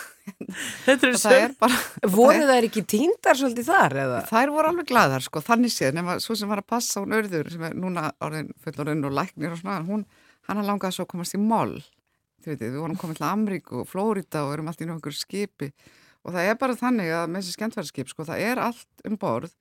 [0.87, 1.77] Þetta það er bara
[2.11, 4.16] Voru þær ekki tíndar svolítið þar eða?
[4.27, 7.51] Þær voru alveg glæðar sko, þannig séð, nema svo sem var að passa hún örður
[7.53, 10.03] sem er núna orðin fullorðin og læknir og svona, hún,
[10.49, 11.43] hann langaði svo að komast í
[12.47, 15.72] veitir, við vorum komið til Amríku og Flórida og erum allt í nokkur skipi.
[16.22, 19.57] Og það er bara þannig að með þessi skemmtverðarskip sko, það er allt um borð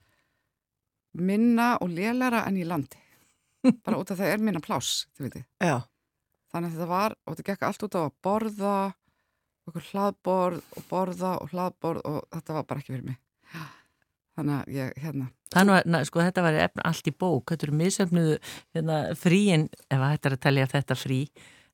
[1.18, 3.05] minna og lélæra enn í landi
[3.86, 4.44] bara út af það er
[5.16, 5.78] þið veitir Já.
[6.52, 8.76] þannig að þetta var, og þetta gekk allt út á að borða
[9.66, 13.22] okkur hlaðborð og borða og hlaðborð og þetta var bara ekki fyrir mig
[14.36, 15.32] þannig að ég, hérna
[15.64, 18.38] nú, na, sko, þetta var allt í bók, þetta eru misöfnuðu
[18.76, 21.20] hérna, fríin, ef að þetta er að telja þetta frí,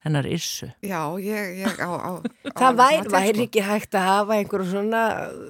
[0.06, 0.70] hennar yrsu.
[0.86, 5.04] Já, ég, ég á, á, á Það væri, væri ekki hægt að hafa einhverjum svona,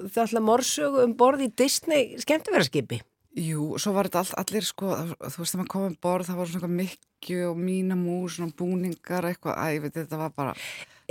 [0.08, 3.02] það ætla morsögu um borð í Disney skemmtiverðarskipi.
[3.32, 4.90] Jú, svo var þetta all, allir sko,
[5.24, 8.52] þú veist þegar maður kom um borð það var svona mikju og mína mús svona
[8.60, 10.56] búningar eitthvað, æ, ég veit þetta var bara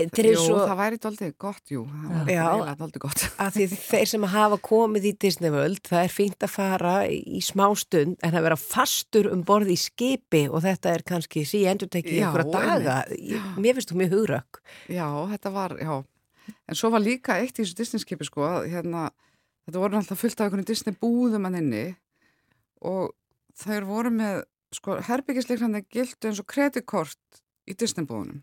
[0.00, 2.42] Þetta er Jú, svo- það væri daldið gott, jú það Já.
[2.44, 6.44] eiginlega daldið gott að því þeir sem hafa komið í Disney World, það er fínt
[6.46, 10.94] að fara í smá stund en að vera fastur um borð í skipi og þetta
[10.98, 12.98] er kannski sí endur tekið Já, einhverja daga.
[13.16, 14.60] Ég- Mér finnst þú mjög hugrökk.
[14.92, 15.94] Já, þetta var, já
[16.68, 19.08] en svo var líka eitt í þessu Disney-skipi sko, að hérna,
[19.68, 21.84] þetta voru alltaf fullt af einhvern Disney búðum að inni
[22.86, 23.12] og
[23.60, 24.42] þær voru með
[24.74, 28.42] sko, herbyggisleiknandi gildu eins og kreditkort í Disney búðunum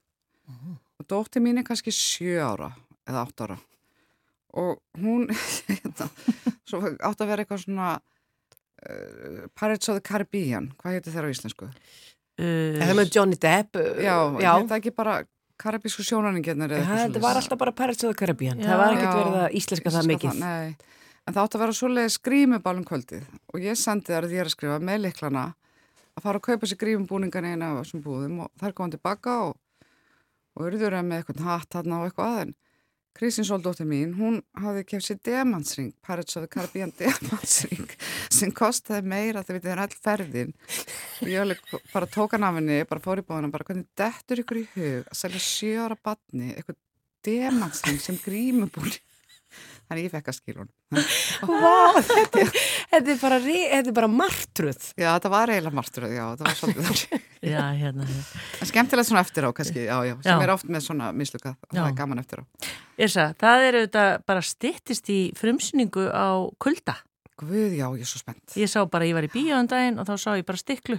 [0.98, 2.72] og dótti mín er kannski sjö ára
[3.08, 3.58] eða átt ára
[4.58, 5.28] og hún
[5.70, 6.08] hérna,
[6.68, 11.34] svo átt að vera eitthvað svona uh, Pirates of the Caribbean hvað heitir þeirra á
[11.36, 11.70] íslensku?
[12.38, 13.76] Uh, Það með Johnny Depp.
[13.82, 14.52] uh, Já, já.
[14.62, 15.16] þetta ekki bara
[15.58, 18.60] karabísku sjónarningarnir eða Ja, þetta var alltaf bara Pirates of the Caribbean.
[18.62, 18.68] Já.
[18.70, 20.44] það var ekkert verið að íslenska það íslenska mikið.
[20.44, 20.76] Nei,
[21.28, 23.26] en það átti að vera svoleiði skrýmubál um kvöldið.
[23.52, 25.48] Og ég sendi þar að ég er að skrifa með liklana
[26.18, 29.58] að fara að kaupa sér grímumbúningan eina af þessum búðum og þær komandi tilbaka og,
[30.56, 32.64] og urður með eitthvað hatt þarna og eitthvað aðeins.
[33.18, 35.18] Kristín Sóldóttir mín, hún hafði kefð sér
[36.38, 37.90] of the Caribbean demantsring
[38.30, 40.52] sem kostaði meira þegar við erum all ferðin.
[41.24, 41.64] Og ég alveg
[41.96, 45.10] bara tók hann af henni, bara fór í bóðan bara hvernig dettur ykkur í hug
[45.10, 46.78] að selja sjö ára badni eitthvað
[47.26, 49.02] demantsring sem grímubúning
[49.88, 50.70] þannig ég fekk að skil hún
[51.48, 52.44] Vá, þetta,
[52.92, 53.40] þetta, er bara,
[54.00, 54.90] bara martruð.
[54.98, 58.08] Já, þetta var eiginlega martur já, þetta var svolítið þannig Já, hérna.
[58.62, 60.44] en skemmtilegt svona eftir á kannski, já, já, sem Já.
[60.44, 62.44] er oft með svona mislukað, það er gaman eftir á
[62.98, 66.96] Yrsa, það er auðvitað bara styttist í frumsýningu á kulda.
[67.38, 70.08] Guð, já, ég er svo spennt Ég sá bara, ég var í bíóðan daginn og
[70.10, 70.98] þá sá ég bara stiklu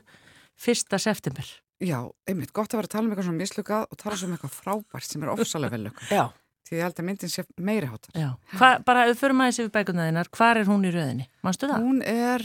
[0.58, 1.46] fyrsta september.
[1.82, 4.54] Já, einmitt, gott að vera að tala um eitthvað svona mislukað og tala um eitthvað
[4.54, 6.24] frábært sem er ofsalega vel lukað Já.
[6.68, 8.28] Því ég held að myndin sé meiri hátar Já.
[8.58, 11.26] Hva, bara förum aðeins yfir bækunnaðinnar, hvar er hún í röðinni?
[11.42, 11.86] Manstu það?
[11.88, 12.44] Hún er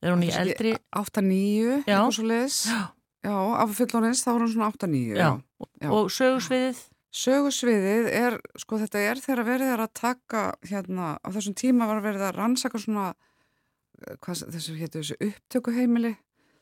[0.00, 0.76] Er hún í eldri?
[0.96, 1.98] 8-9, Já.
[1.98, 2.80] eitthvað svo leis Já.
[3.20, 5.30] Já, af fullonins þá er hún svona 8-9 Já.
[5.82, 5.90] Já.
[5.92, 6.78] Og sögursviðið?
[7.10, 11.98] Sögusviðið er, sko þetta er þegar verið er að taka hérna, á þessum tíma var
[12.04, 13.08] verið að rannsaka svona,
[14.06, 16.12] eh, hvað þessu hétu þessu upptökuheimili,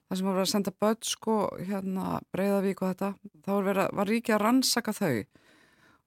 [0.09, 1.37] það sem var að senda börn sko
[1.69, 3.11] hérna Breiðavík og þetta,
[3.45, 5.25] þá var, að- var ríkið að rannsaka þau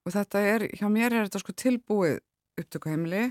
[0.05, 2.19] og þetta er, hjá mér er þetta sko tilbúið
[2.61, 3.25] upptökuheimili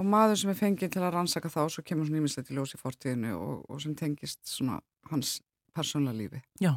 [0.00, 2.74] og maður sem er fengið til að rannsaka þá svo kemur svona ímislegt í ljós
[2.74, 4.80] í fortíðinu og, og sem tengist svona
[5.10, 5.38] hans
[5.74, 6.42] persónlega lífi.
[6.62, 6.74] Já.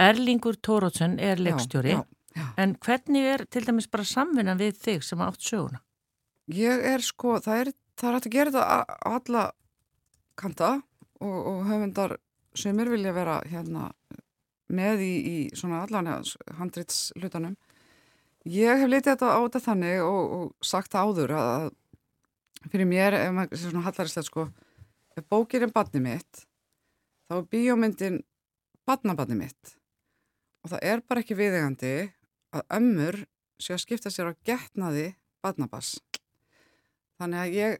[0.00, 1.94] Erlingur Tórótsson er leikstjóri.
[1.96, 2.04] já,
[2.36, 2.46] já.
[2.56, 5.82] En hvernig er til dæmis bara samvinnan við þig sem átt söguna?
[6.50, 9.44] Ég er sko, það er, það er hægt að gera þetta á alla
[10.40, 10.70] kanta
[11.20, 12.16] og, og höfundar
[12.56, 13.90] sem er vilja vera hérna
[14.70, 16.08] með í, í svona allan
[16.58, 17.56] handrits hlutanum.
[18.48, 21.66] Ég hef litið þetta á þetta þannig og, og sagt það áður að,
[22.72, 24.46] fyrir mér, ef maður sé svona hallarislega sko,
[25.20, 26.44] ef bókir er badni mitt,
[27.28, 28.22] þá er bíómyndin
[28.88, 29.74] badnabadni mitt.
[30.64, 31.92] Og það er bara ekki viðegandi
[32.56, 33.20] að ömmur
[33.60, 35.10] sé að skipta sér á getnaði
[35.44, 35.98] badnabass.
[37.20, 37.78] Þannig að ég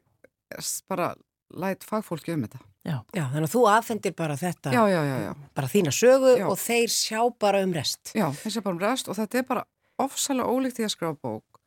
[0.89, 1.11] bara
[1.57, 2.61] læt fagfólki um þetta.
[2.81, 2.95] Já.
[3.13, 5.31] Já, þannig að þú aðfendir bara þetta, Já, já, já, já.
[5.57, 6.45] bara þína sögu Já.
[6.49, 8.13] og þeir sjá bara um rest.
[8.17, 9.65] Já, þessi er bara um rest og þetta er bara
[10.05, 11.59] ofsalega ólíkt í að skrifa bók.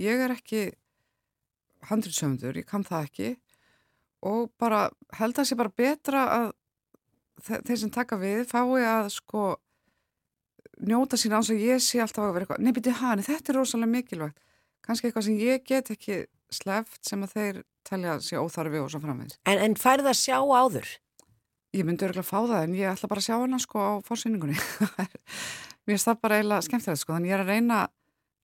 [0.00, 0.62] Ég er ekki
[1.90, 3.30] handritsöfundur, ég kann það ekki
[4.28, 4.82] og bara
[5.16, 6.48] held að það sé bara betra að
[7.46, 9.44] þe- þeir sem taka við fái að sko
[10.84, 13.58] njóta sín án svo ég sé alltaf að vera eitthvað, nei byrju hann, þetta er
[13.60, 14.38] rosalega mikilvægt
[14.84, 16.20] kannski eitthvað sem ég get ekki
[16.52, 19.38] sleft sem að þeir telja sér óþarfi og svo framvegis.
[19.48, 20.88] En, en færð að sjá áður?
[21.76, 24.56] Ég myndi örgulega fá það en ég ætla bara að sjá hana sko á fórsýningunni.
[25.90, 27.80] mér finnst það bara eiginlega skemmtilegt sko þannig ég er að reyna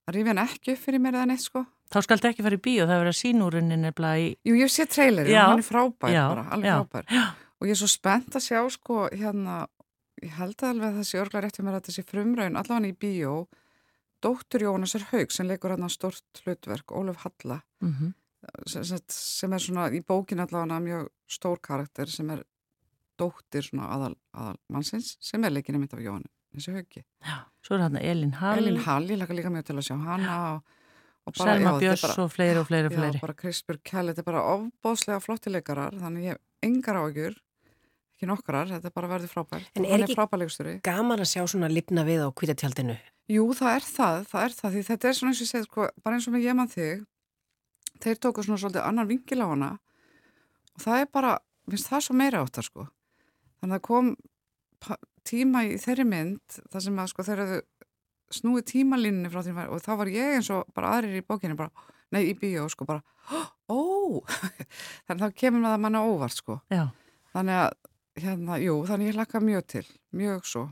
[0.06, 1.62] að rífi hann ekki upp fyrir mér eða neitt sko.
[1.86, 4.28] Þá skaldu ekki fara í bíó, það verður að sínúrinni nefnilega í...
[4.48, 5.42] Jú, ég sé trailerinn, Já.
[5.52, 7.28] hann er frábær Já, bara, alveg já, frábær.
[7.62, 9.54] Og ég er svo spennt að sjá sko hérna,
[10.22, 12.96] ég held alveg að það sé örgulega rétt um mér að þessi frumraun, allavega í
[13.06, 13.34] bíó,
[14.26, 18.12] dóttur Jónasar Haug sem leikur hann stort hlutverk, Ólaf Halla, Mm
[18.66, 22.44] sem, sem- sem er svona í bókin allavega mjög stór karakter sem er
[23.18, 26.22] dóttir svona aðal, aðal mannsins sem er leikinni mitt af Jóhann
[26.56, 27.04] þessi hauki.
[27.66, 28.60] Svo er hann Elin Hall.
[28.62, 30.76] Elin Hall, ég laka líka mjög til að sjá hana og,
[31.26, 33.18] og Selma þetta er Björns og fleiri og fleiri og fleiri.
[33.18, 37.36] Já, bara Krispur Kell, þetta er bara ofbóðslega flotti leikarar, þannig ég hef engar áhugjur,
[38.16, 39.72] ekki nokkrar, þetta er bara verið frábært.
[39.76, 42.96] En er ekki er gaman að sjá svona lifna við á kvítatjaldinu?
[43.26, 45.66] Jú, það er það, það er það, því þetta er svona eins og ég segi,
[45.66, 47.02] sko, bara eins og með ég mann þig,
[48.04, 49.70] þeir tóku svona svolítið annan vingil á hana
[50.76, 51.32] og það er bara,
[51.66, 52.86] finnst það svo meira áttar, sko.
[53.58, 54.12] Þannig að kom
[55.28, 57.58] tíma í þeirri mynd, það sem að, sko, þeir eru
[58.36, 61.90] snúið tímalínni frá því og þá var ég eins og bara aðrir í bókinni bara,
[62.14, 63.02] nei, í bíó, sko, bara,
[63.70, 63.80] ó,
[65.06, 66.58] þannig að þá kemur maður að manna óvart, sko.
[66.72, 66.88] Já.
[67.36, 67.78] Þannig að,
[68.24, 70.66] hérna, jú, þannig ég lakka mjög til, mjög svo.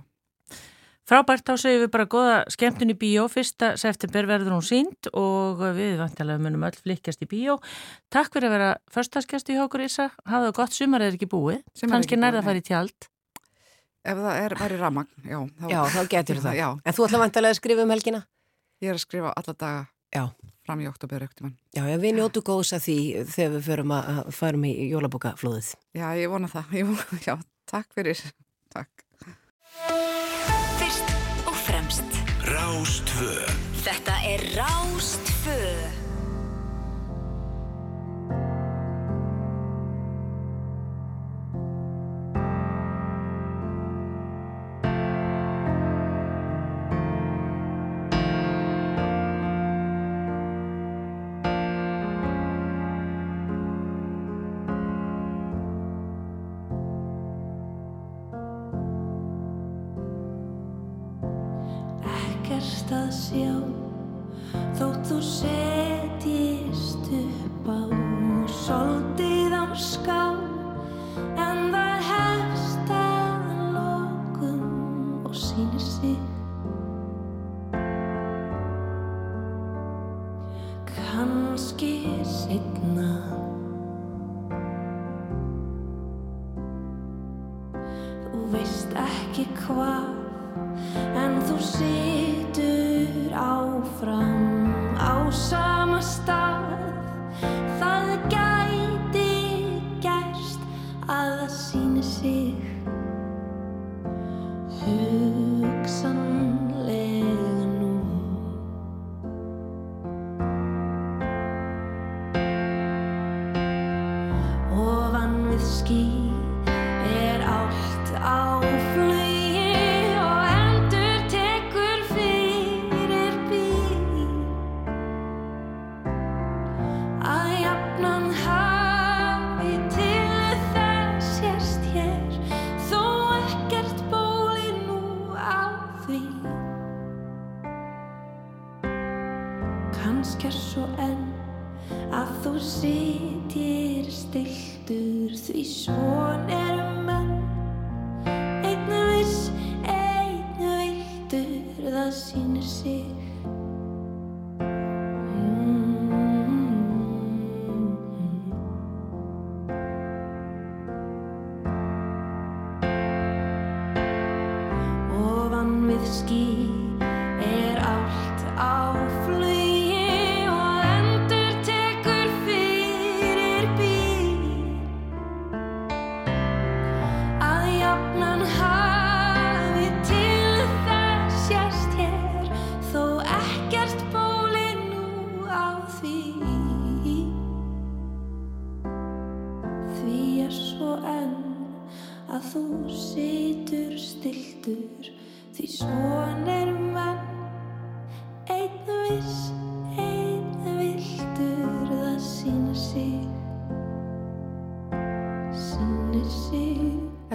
[1.04, 3.26] Frábært, þá segjum við bara goða skemmtun í bíó.
[3.28, 7.58] Fyrsta september verður hún sínd og við vantilega munum öll flikkjast í bíó.
[8.08, 10.06] Takk fyrir að vera förstaskjast í okkur Ísa.
[10.24, 11.60] Hafðu það gott, sumar er ekki búið.
[11.84, 13.08] Ekki nærða að fara í tjald.
[14.04, 15.38] Ef það er, væri ramagn, já.
[15.70, 16.56] Já, þá getur það.
[16.58, 16.66] Já.
[16.84, 18.20] En þú ætla vantilega að skrifa um helgina?
[18.84, 19.84] Ég er að skrifa alla daga
[20.14, 20.24] Já.
[20.66, 21.54] fram í oktober ekkert mann.
[21.72, 22.96] Já, já, við njótu góðs að því
[23.32, 25.70] þegar við förum að, farum í jólabókaflóðið.
[25.96, 26.74] Já, ég vona það.
[26.80, 27.34] Ég vona, já,
[27.70, 28.20] takk fyrir.
[28.74, 28.92] Takk.
[30.78, 31.08] Fyrst
[31.48, 33.32] og fremst Rástvö
[33.84, 35.03] Þetta er Rástfö
[63.34, 63.54] sjá.
[64.78, 68.03] Þótt þú setjist upp á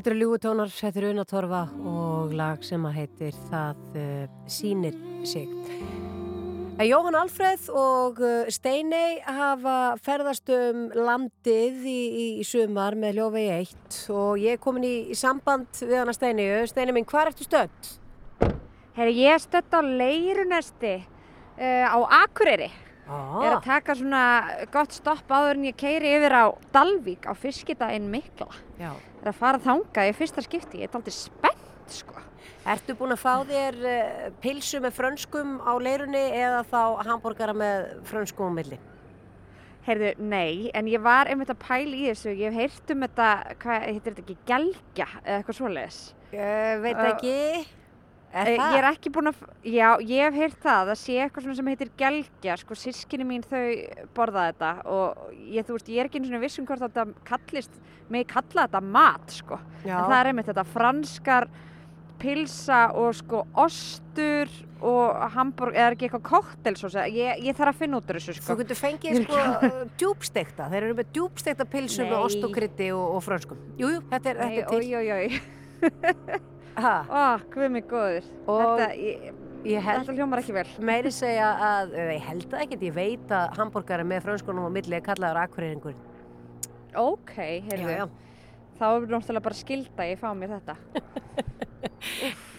[0.09, 5.51] Þetta eru ljúutónar, þetta eru unatorfa og lag sem að heitir Það uh, sýnir sig.
[6.81, 12.01] En Jóhann Alfreð og uh, Steinei hafa ferðast um landið í,
[12.39, 16.65] í sumar með hljófið eitt og ég er komin í, í samband við hana Steinei.
[16.73, 17.93] Steinei minn, hvað ertu stödd?
[18.97, 22.71] Herri, ég er stödd á Leirunesti uh, á Akureyri.
[23.09, 23.39] Ah.
[23.41, 24.23] Er að taka svona
[24.73, 26.45] gott stopp áður en ég keiri yfir á
[26.75, 28.47] Dalvík á fiskidaginn mikla.
[28.77, 28.91] Já.
[29.23, 30.83] Er að fara þangað í fyrsta skipti.
[30.83, 32.21] Ég er aldrei spennt, sko.
[32.69, 37.87] Ertu búin að fá þér uh, pilsu með frönskum á leirunni eða þá hambúrgara með
[38.05, 38.77] frönskum á milli?
[39.87, 42.35] Heyrðu, nei, en ég var einmitt að pæla í þessu.
[42.37, 43.29] Ég hef heyrt um þetta,
[43.63, 45.99] hvað heitir þetta ekki, gelgja eða eitthvað svoleiðis.
[46.35, 47.37] Ég veit Uh, ekki.
[48.29, 48.57] Er Eh?
[48.59, 51.69] Ég er ekki búin að, já, ég hef heyrt það, það sé eitthvað svona sem
[51.71, 53.63] heitir gelgja, sko, sískinni mín þau
[54.13, 57.79] borða þetta og ég, þú veist, ég er ekki einu svona vissum hvort þetta kallist,
[58.13, 59.57] með kalla þetta mat, sko.
[59.81, 59.95] Já.
[59.97, 61.49] En það er einmitt þetta franskar
[62.19, 64.51] pilsa og sko ostur
[64.83, 68.51] og hambúrg, eða ekki eitthvað koktelsós, ég, ég þarf að finna út þessu, sko.
[68.51, 72.91] Þú getur fengið Ég sko djúbstekta, þeir eru með djúbstekta pilsu með ost og krytti
[72.93, 73.65] og, og frönskum.
[73.79, 74.79] Jú, jú, þetta er, Nei, þetta er til.
[74.85, 75.41] oj, oj, oj.
[76.29, 76.58] Ha.
[76.85, 77.21] Ó,
[77.53, 78.29] hvað mig góður.
[78.47, 79.27] Og Þetta, ég,
[79.67, 80.65] ég held, þetta hljómar ekki vel.
[80.89, 84.97] meiri segja að, ég held það ekkert, ég veit að hambúrgari með frönskunum og milli
[84.97, 85.99] er kallaður akkurýringur.
[86.99, 87.35] Ok,
[87.67, 87.93] heyrðu.
[87.93, 88.09] Já, já.
[88.79, 90.77] Þá er náttúrulega bara skilda að ég fá mér þetta.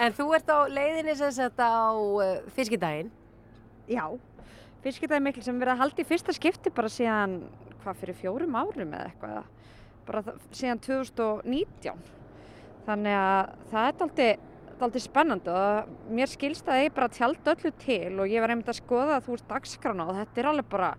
[0.01, 3.11] En þú ert á leiðinni sem sagt á uh, fiskidaginn.
[3.91, 4.05] Já,
[4.85, 7.35] fiskidagi mikil sem verið að halda í fyrsta skipti bara síðan,
[7.83, 9.51] hvað fyrir fjórum árum eða eitthvað,
[10.09, 10.23] bara
[10.57, 12.20] síðan 2019.
[12.87, 14.39] Þannig að það er
[14.81, 18.71] daldi spennandi og mér skilst að ég bara tjald öllu til og ég var einmitt
[18.73, 20.95] að skoða að þú veist dagskrána og þetta er alveg bara,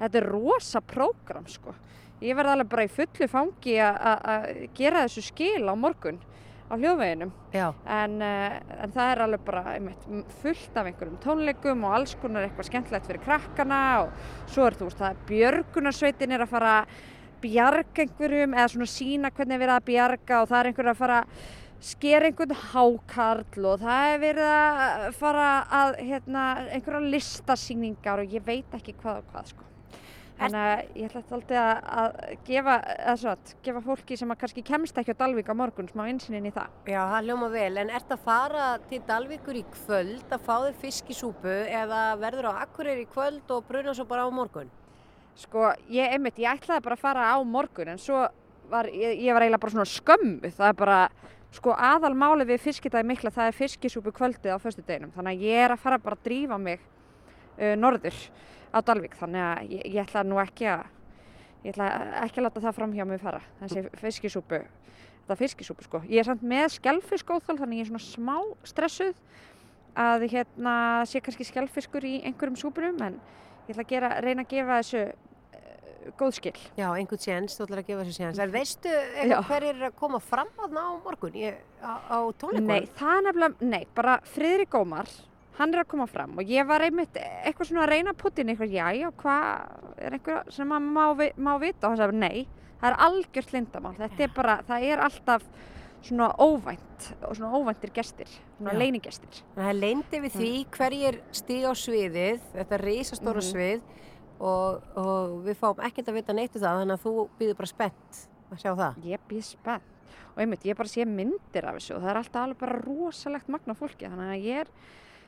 [0.00, 1.74] þetta er rosa prógram sko.
[2.20, 6.18] Ég verði alveg bara í fullu fangi að- að að gera þessu skil á morgun
[6.70, 7.30] á hljóðveginum.
[7.86, 10.04] En, uh, en það er alveg bara einmitt,
[10.42, 14.10] fullt af einhverjum tónleikum og alls konar eitthvað skemmtilegt fyrir krakkana og
[14.46, 16.86] svo er þú veist það björgunarsveitin er að fara að
[17.42, 21.00] bjarga einhverjum eða svona sína hvernig er verið að bjarga og það er einhver að
[21.00, 21.48] fara að
[21.80, 25.48] skera einhvern hákarl og það er verið að fara
[25.80, 26.44] að hérna,
[26.76, 29.66] einhverja listasýningar og ég veit ekki hvað og hvað sko.
[30.40, 32.74] Þannig að ég ætla alltaf að, að gefa,
[33.12, 36.78] að, gefa fólki sem kannski kemst ekki á Dalvík á morgun smá einsinn í það.
[36.88, 40.80] Já, það hljóma vel, en ert að fara til Dalvíkur í kvöld að fá þig
[40.86, 44.72] fiskisúpu eða verður á Akureyri í kvöld og bruna svo bara á morgun?
[45.40, 48.26] Sko, ég, einmitt, ég ætlaði bara að fara á morgun en svo
[48.70, 50.50] var, ég, ég var eiginlega bara svona skömmu.
[50.52, 50.98] Það er bara,
[51.56, 55.12] sko, aðalmáli við fiskidagi mikla, það er fiskisúpu kvöldið á föstudeginum.
[55.16, 58.18] Þannig að ég er að fara bara að drífa mig uh, norður
[58.70, 59.16] á Dalvík.
[59.20, 60.84] Þannig að ég, ég ætla nú ekki að,
[61.64, 61.88] ég ætla
[62.26, 64.60] ekki að láta það fram hjá mig fara, þessi fiskisúpu.
[65.22, 66.02] Þetta fiskisúpu, sko.
[66.10, 68.36] Ég er samt með skjálfiskóþal, þannig ég er svona smá
[68.68, 69.16] stressuð
[69.98, 70.74] að hérna
[71.08, 73.18] sé kannski skjálfiskur í einhverjum súpunum en
[73.66, 75.02] ég ætla að gera, reyna að gefa þessu
[76.18, 76.52] góð skil.
[76.76, 78.38] Já, einhvern séns, þú ætlar að gefa þessu séns.
[78.40, 82.66] En veistu eitthvað hver er að koma fram þarna á morgun ég, á, á tónleikunum?
[82.66, 85.10] Nei, það er nefnilega, nei, bara Friðrik Ómar,
[85.58, 88.72] hann er að koma fram og ég var einmitt eitthvað svona að reyna inn eitthvað,
[88.72, 92.46] já, já, hvað er einhver sem maður má, vi- má vita og hann sagði, nei,
[92.80, 95.42] það er algjört lindamál, þetta er bara, það er alltaf
[96.00, 98.78] svona óvænt og svona óvæntir gestir, svona Já.
[98.80, 99.42] leinigestir.
[99.54, 103.50] Það er leyndi við því hverjir stíg á sviðið, þetta risastóra Mhm.
[103.52, 103.80] svið
[104.40, 107.70] og, og við fáum ekkert að vita neitt um það, þannig að þú býður bara
[107.70, 109.02] spennt að sjá það.
[109.10, 112.44] Ég býð spennt og einmitt, ég bara sé myndir af þessu og það er alltaf
[112.44, 114.72] alveg bara rosalegt magna fólki, þannig að ég er,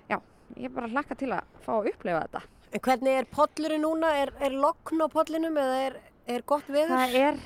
[0.09, 0.19] já,
[0.57, 2.43] ég er bara hlakka til að fá að upplefa þetta.
[2.73, 4.11] En hvernig er pollurinn núna?
[4.23, 5.99] Er, er lokn á pollinum eða er,
[6.33, 6.95] er gott veður?
[6.95, 7.41] Það er,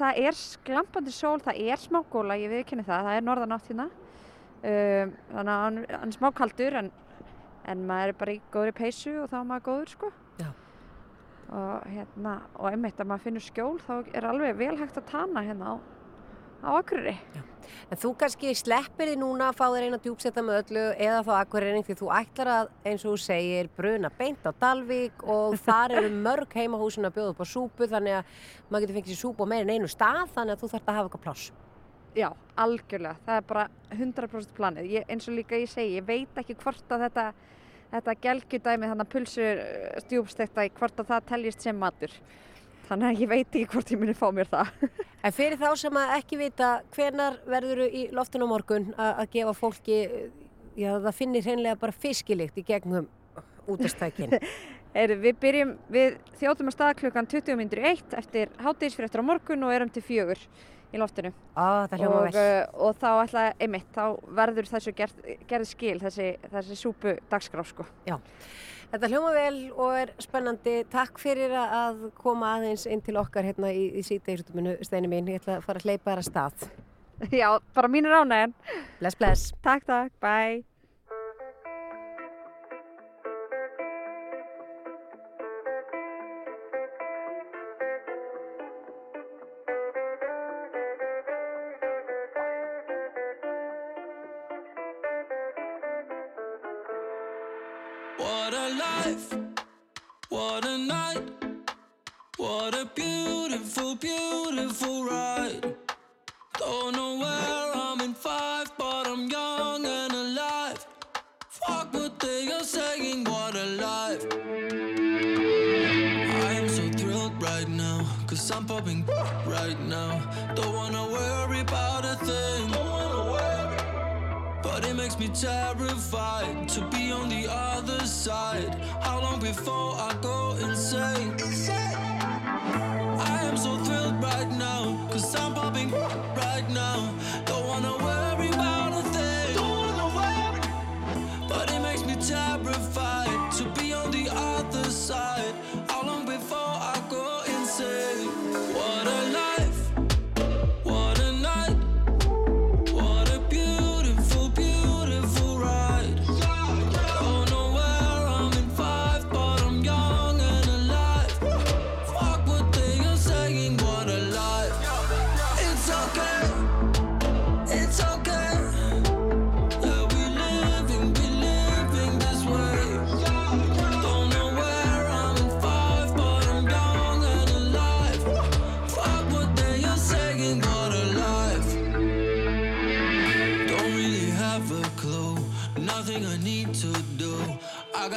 [0.00, 3.88] það er sklampandi sól, það er smá góla, ég viðkynni það, það er norðanátt hérna.
[4.60, 6.90] Um, þannig að hann, hann er smá kaldur en,
[7.72, 10.10] en maður er bara í góðri peysu og þá er maður góður sko.
[11.50, 15.42] Og hérna, og einmitt að maður finnur skjól þá er alveg vel hægt að tana
[15.42, 15.74] hérna á,
[16.62, 17.16] á Akureyri.
[17.90, 21.32] En þú kannski sleppir því núna að fá þér eina djúpsetta með öllu eða þá
[21.40, 25.96] akkurreining því þú ætlar að, eins og þú segir, bruna beint á Dalvík og þar
[25.98, 29.46] eru mörg heimahúsin að bjóða upp á súpu þannig að maður getur fengið sér súpu
[29.46, 31.50] á meira en einu stað þannig að þú þarft að hafa eitthvað pláss.
[32.18, 32.26] Já,
[32.58, 33.18] algjörlega.
[33.26, 34.90] Það er bara 100% planið.
[34.90, 37.26] Ég, eins og líka ég segi, ég veit ekki hvort að þetta,
[37.90, 39.62] þetta gelgjudæmi, þannig að pulsur
[40.04, 42.14] stjúbstekta, hvort að það teljist sem matur.
[42.90, 44.72] Þannig að ég veit ekki hvort ég muni fá mér það.
[45.20, 49.98] En fyrir þá sem að ekki vita hvenar verður í loftinu morgun að, gefa fólki,
[50.80, 53.10] já það finnir hreinlega bara fiskilikt í gegnum
[53.68, 54.32] útastækin.
[54.90, 59.70] Við byrjum, við þjóttum að stað klukkan 20 minnur eitt eftir hátíðisfréttur á morgun og
[59.70, 60.40] erum til fjögur
[60.94, 61.30] í loftinu.
[61.56, 64.04] Hljóma og, uh, og þá ætla, einmitt, þá
[64.40, 67.86] verður þessu gerð, gerð skil, þessi, þessi súpu dagskrá, sko.
[68.08, 68.16] Já,
[68.92, 70.76] þetta hljóma vel og er spennandi.
[70.90, 75.28] Takk fyrir að- koma aðeins inn til okkar hérna í, í síðdegisútuminu, Steini mín.
[75.30, 76.70] Ég ætla að fara að hleypa þér að stað.
[77.42, 78.54] Já, bara mínir ánægin.
[78.98, 79.52] Bless, bless.
[79.62, 80.64] Takk, takk, bye.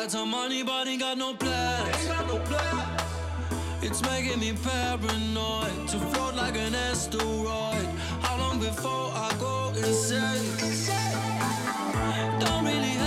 [0.03, 2.09] Got some money, but ain't got no plans.
[3.81, 7.87] It's making me paranoid to float like an asteroid.
[8.21, 10.43] How long before I go insane?
[12.41, 13.02] Don't really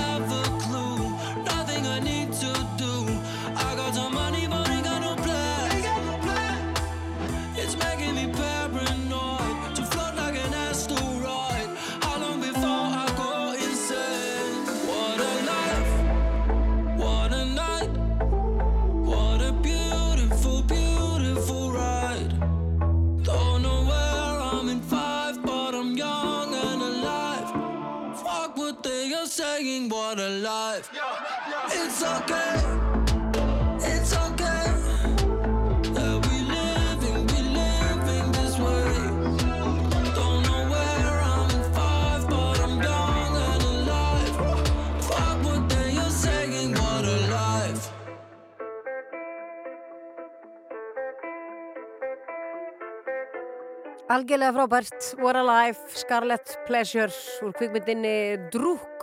[54.17, 57.13] Algjörlega frábært, What a Life, Scarlet Pleasure
[57.45, 59.03] úr kvikmyndinni Drúk.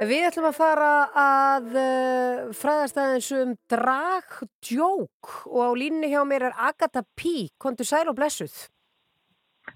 [0.00, 0.92] Við ætlum að fara
[1.22, 7.50] að uh, fræðast aðeins um dragdjók og á línni hjá mér er Agatha P.
[7.60, 8.54] Kontu sæl og blessuð.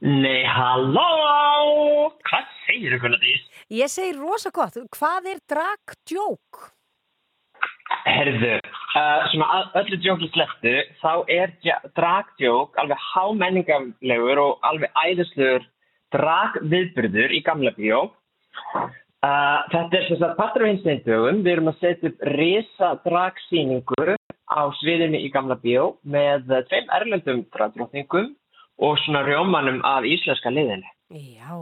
[0.01, 2.09] Nei, halló!
[2.24, 3.36] Hvað segir þú því?
[3.82, 6.70] Ég segi rosa gott, hvað er dragdjók?
[8.04, 11.54] Herðu, uh, svona öllu djóki slettu, þá er
[11.96, 15.66] dragdjók alveg hámenningarlegur og alveg æðislegur
[16.14, 18.06] dragviðburður í gamla bíó.
[19.24, 21.42] Uh, þetta er sagt partur af hins neindögum.
[21.44, 27.46] Við erum að setja upp risa dragsýningu á sviðinu í gamla bíó með tveim erlendum
[27.56, 28.34] dragdrottningum
[28.84, 30.90] og svona rjómanum af íslenska liðinu.
[31.14, 31.54] Já,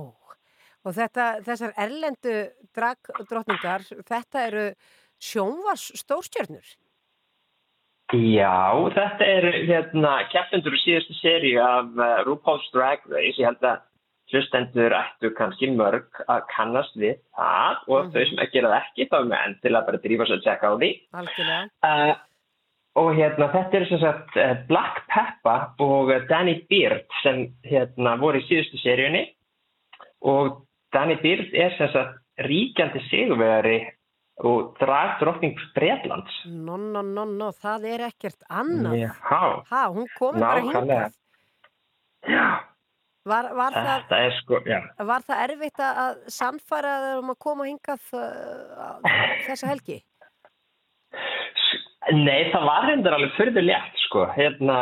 [0.82, 2.36] og þetta, þessar erlendu
[2.74, 4.66] dragdrottningar, þetta eru
[5.22, 6.66] sjónvars stórstjörnur.
[8.12, 13.38] Já, þetta er hérna keppendur úr síðustu séri af uh, RuPaul's Drag Race.
[13.40, 13.80] Ég held að
[14.32, 19.06] hlustendur ættu kannski mörg að kannast við það og þau sem ekki gera það ekki
[19.08, 20.90] þá er með enn til að bara drífa sér að tjekka á því.
[21.22, 21.62] Algjörlega.
[21.88, 22.12] Uh,
[23.02, 28.42] og hérna þetta er sem sagt uh, Black Peppa og Danny Beard sem hérna voru
[28.42, 29.24] í síðustu seríunni
[30.28, 30.62] og
[30.92, 33.78] Danny Beard er sem sagt ríkjandi sigurvegari
[34.40, 36.36] og dragdrottning Breitlands.
[36.48, 38.96] No, no, no, no, það er ekkert annað.
[39.02, 39.10] Já,
[39.68, 41.10] Ha, hún komið bara nákvæmlega.
[42.26, 42.68] hingað.
[43.22, 44.80] Var, var, það, er sko, já.
[45.06, 48.96] var það erfitt að að sannfæra um að koma hingað uh,
[49.46, 50.00] þessa helgi?
[52.10, 54.24] Nei, það var hendur alveg fyrir létt, sko.
[54.34, 54.78] Hérna,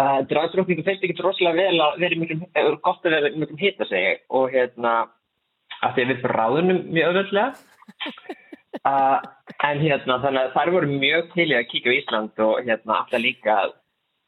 [0.00, 3.60] uh, dragdrottningu finnst ekki rosalega vel að í miklum, er gott að vera í miklum
[3.60, 4.94] hita sig og hérna,
[5.84, 7.66] að því að við bráðunum mjög öðvöldlega.
[8.88, 9.18] Uh,
[9.68, 12.94] en hérna, þannig að þær voru mjög til í að kíka á Ísland og hérna,
[13.02, 13.74] alltaf líka að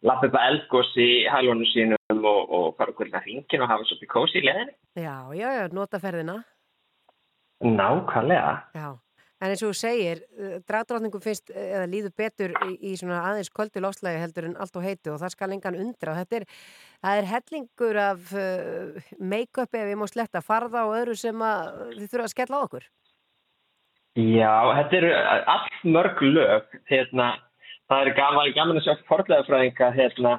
[0.04, 3.86] lappa upp að eldgós í hælunum sínum og, og fara okkur að hringin og hafa
[3.88, 4.76] svolítið kósi í leðinni.
[4.98, 6.36] Já, já, já, nota ferðina.
[7.64, 8.52] Nákvæmlega.
[8.76, 8.88] Já,
[9.40, 10.22] en eins og þú segir,
[10.68, 14.76] dragdrottningum finnst eh, eða líður betur í, í svona aðeins köldu lofslægi heldur en allt
[14.76, 16.18] og heitu og það skal engan undra.
[16.20, 16.48] Þetta er,
[17.06, 21.94] það er hellingur af uh, make-up ef ég má sletta farða og öðru sem að
[21.94, 22.92] þið þurfa að skella á okkur.
[24.18, 25.12] Já, þetta eru
[25.48, 27.30] allt mörg lög, hérna,
[27.88, 30.34] það er gaman, gaman að sjá forðlegafræðinga, hérna,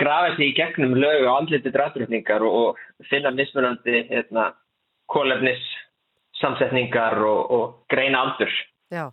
[0.00, 4.50] grafa sig í gegnum lög og andliti draftrutningar og, finna mismunandi, hérna,
[5.12, 5.62] kólefnis
[6.40, 8.50] samsetningar og, og greina aldur.
[8.90, 9.06] Já,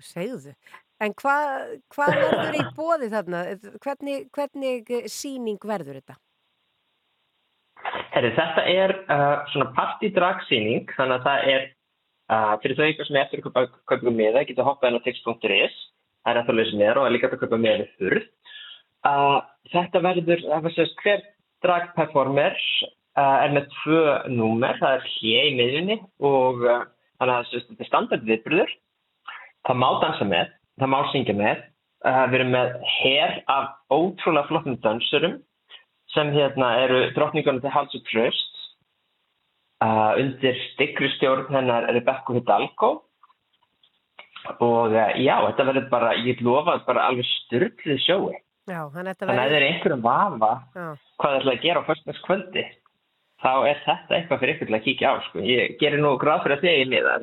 [0.00, 0.76] segðu þau.
[1.04, 3.42] En hvað hva verður í bóði þarna?
[3.84, 6.16] Hvernig, hvernig síning verður þetta?
[8.14, 11.68] Herri, þetta er uh, svona partydragsýning, þannig að það er
[12.62, 13.64] fyrir þau ykkur sem eftir að kaupa,
[13.96, 15.78] ykkur miða, geta hoppað inn á tix.is,
[16.24, 18.28] það er eftir að lausa miðar og er líka að kaupa miða við.
[19.08, 19.38] Uh,
[19.72, 21.24] þetta verður, það sérst, hver
[21.64, 22.58] dragperformer
[23.18, 25.96] er með tvö númer, það er hlje í miðjunni
[26.28, 26.60] og
[27.18, 28.76] þannig að sérst, þetta er standard viðbröður.
[29.66, 31.64] Það má dansa með, það má syngja með,
[32.04, 35.40] við erum með her af ótrúlega flottum dansurum
[36.14, 38.57] sem hérna eru drottningunum til hals og tröst
[39.84, 42.90] uh, undir styggri stjórn hennar Rebecca Hidalgo
[44.64, 48.36] og uh, já, þetta verður bara, ég lofa bara alveg styrklið sjói
[48.68, 50.88] Já, þannig að það er einhverjum vafa Já.
[51.16, 52.64] hvað það ætla að gera á föstaskvöldi
[53.38, 55.42] þá er þetta eitthvað fyrir ykkur til að kíkja á sko.
[55.46, 57.14] ég gerir nú gráð fyrir að þið í miða,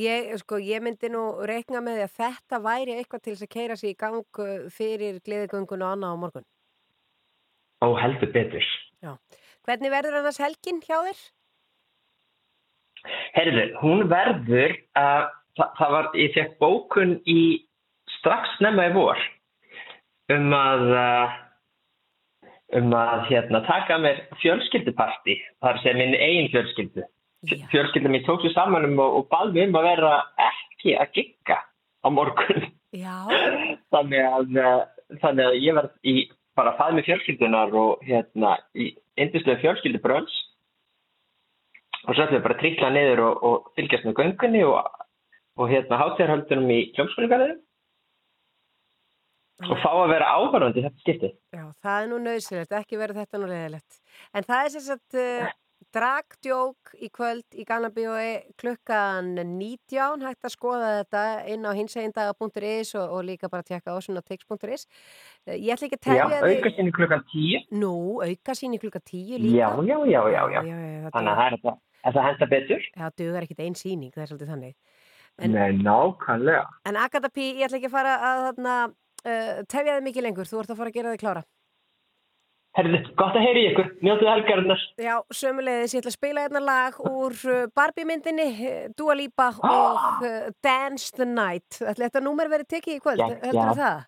[0.00, 3.76] Ég, sko, ég myndi nú reikna með því að þetta væri eitthvað til að keira
[3.76, 6.46] sig í gang uh, fyrir gleðigöngun og annað á morgun.
[7.84, 8.64] og heldur betur
[9.00, 9.14] Já.
[9.64, 11.20] Hvernig verður annars helgin hjá þér?
[13.36, 15.28] Herðu, hún verður að
[15.58, 17.40] það, það var, ég fekk bókun í
[18.18, 19.22] strax snemma í vor
[20.30, 21.38] um að uh,
[22.78, 27.06] um að hérna taka mér fjölskylduparti að segja minn eigin fjölskyldu.
[27.72, 30.12] Fjölskyldu mín tók sér saman um og, og mér um að vera
[30.50, 31.58] ekki að gigga
[32.04, 32.68] á morgun.
[33.94, 34.84] Þannig að uh,
[35.18, 36.14] þannig að ég verð í
[36.58, 38.90] bara að faða með fjölskyldunar og hérna í
[39.20, 40.36] yndislega fjölskyldubröns
[42.06, 45.00] og svo ætlum við bara að tryggla niður og, og fylgjast með göngunni og,
[45.60, 47.58] og hérna hátíðarhöldunum í hljómskólingarðinu
[49.68, 51.32] og fá að vera áhverfandi þetta skipti.
[51.52, 53.98] Já, það er nú nöðsilegt, ekki verður þetta nú leðilegt.
[54.32, 55.50] En það er sagt uh,
[55.96, 62.94] dragdjók í kvöld í Gamla bíói klukkan 19, hægt að skoða þetta inn á hinsegindaga.is
[63.00, 64.86] og, og líka bara tjekka á tix.is.
[65.44, 67.68] Uh, ég ætla ekki að Já, telja auka sinni klukkan 10.
[67.82, 67.94] Nú,
[68.24, 69.60] auka síni klukkan 10 líka.
[69.60, 70.60] Já, já, já, já, já.
[70.64, 72.88] já, já Þannig að það er þetta, er það henda betur.
[72.96, 74.74] Já, dugar ekkit einn síning, það er svolítið þannig.
[75.40, 76.66] Nei, nákvæmlega.
[76.88, 78.76] En Agatha P, ég ætla ekki að fara að þarna,
[79.24, 81.44] uh, tefja þig mikið lengur, þú ert að fara að gera þig klára.
[82.78, 83.88] Herðu, gott að heyri ykkur.
[84.06, 84.82] Njótið helgarinnar.
[85.02, 89.48] Já, sömulegðis, ég ætla að spila hérna lag úr uh, Barbie myndinni, uh, Dua Lipa
[89.74, 91.80] og uh, Dance the Night.
[91.82, 93.78] Ætli þetta númer verið tekið í kvöld, Já, heldur já.
[93.80, 94.04] það?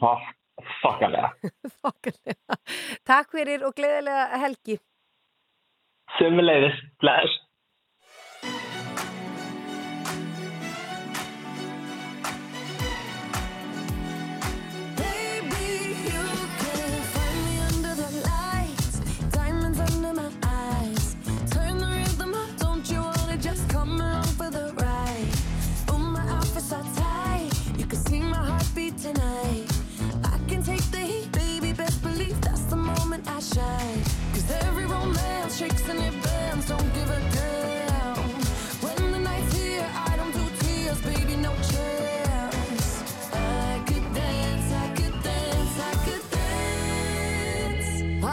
[0.00, 0.32] Fokk,
[0.80, 1.30] fokkalega.
[1.82, 2.58] Þokkalega.
[3.12, 4.78] Takk fyrir og gleðilega helgi.
[6.18, 7.38] Sumulegðis, bless.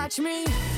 [0.09, 0.68] Watch me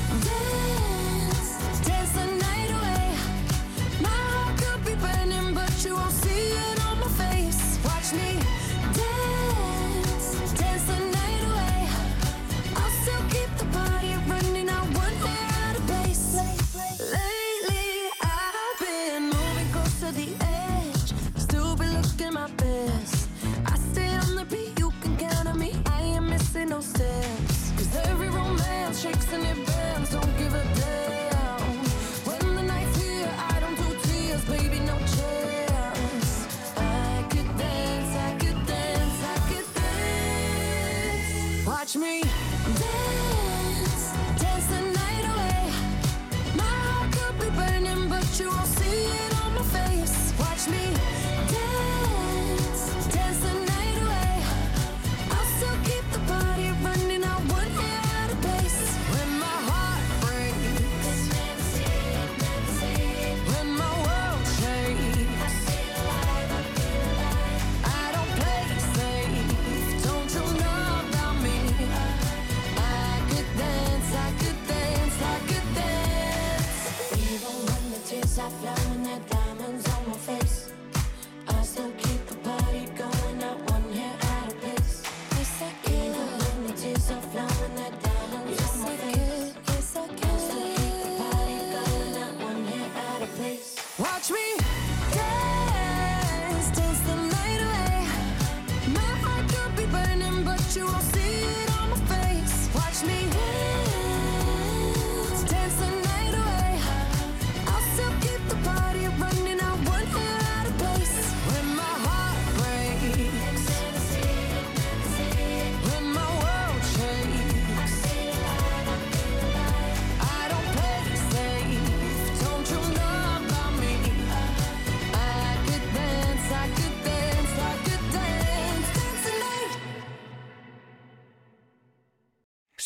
[78.41, 78.90] afloat.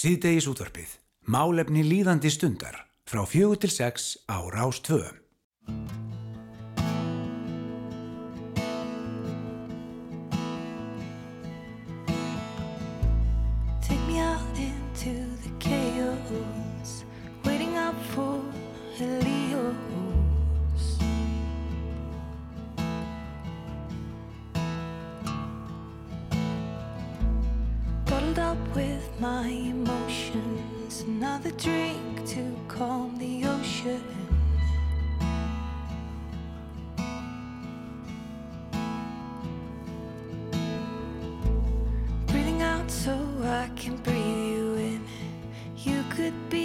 [0.06, 0.90] Síðdegis útvarpið.
[1.34, 2.76] Málefni líðandi stundar.
[3.10, 5.02] Frá fjögur til sex á Rástvö.
[13.82, 17.04] Take me out into the chaos
[17.44, 18.38] Waiting up for
[19.00, 21.02] the Leos
[28.06, 29.95] Bottled up with my emotions
[31.08, 34.04] another drink to calm the ocean.
[42.28, 43.14] Breathing out so
[43.44, 45.02] I can breathe you in.
[45.78, 46.65] You could be.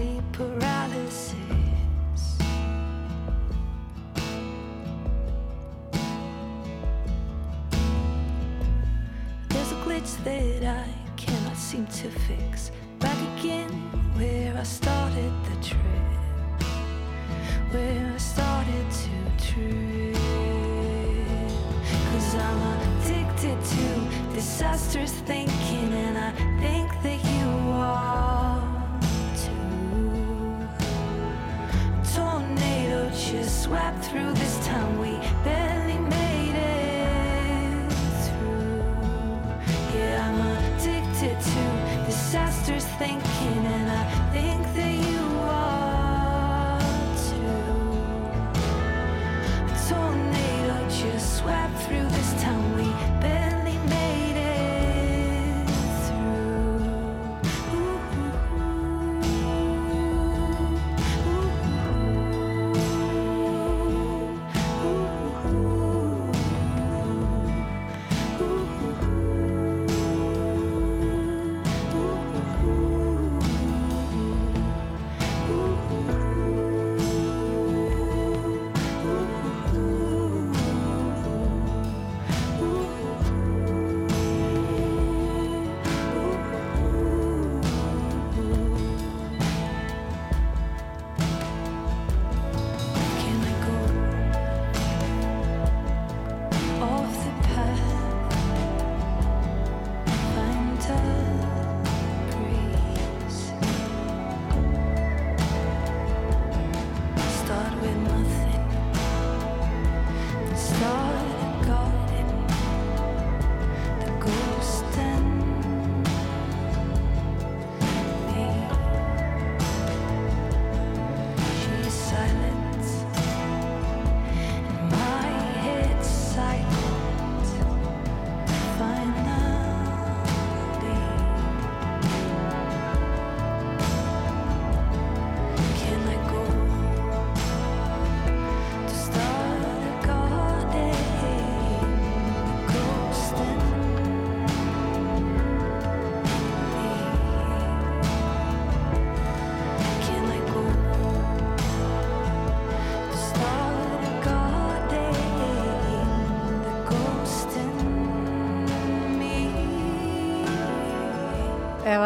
[0.00, 1.34] sleep paralysis.
[9.48, 12.70] There's a glitch that I cannot seem to fix.
[12.98, 13.70] Back again
[14.16, 16.62] where I started the trip,
[17.72, 19.16] where I started to
[19.48, 20.16] trip.
[22.10, 25.49] Cause I'm addicted to disastrous things.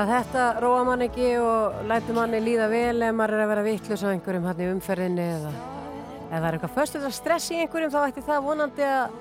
[0.04, 3.64] Að þetta róa mann ekki og lætur manni líða vel ef maður er að vera
[3.64, 7.92] vittlus á einhverjum hann í umferðinni eða ef það er eitthvað föstuðar stress í einhverjum
[7.94, 9.20] þá ætti það vonandi að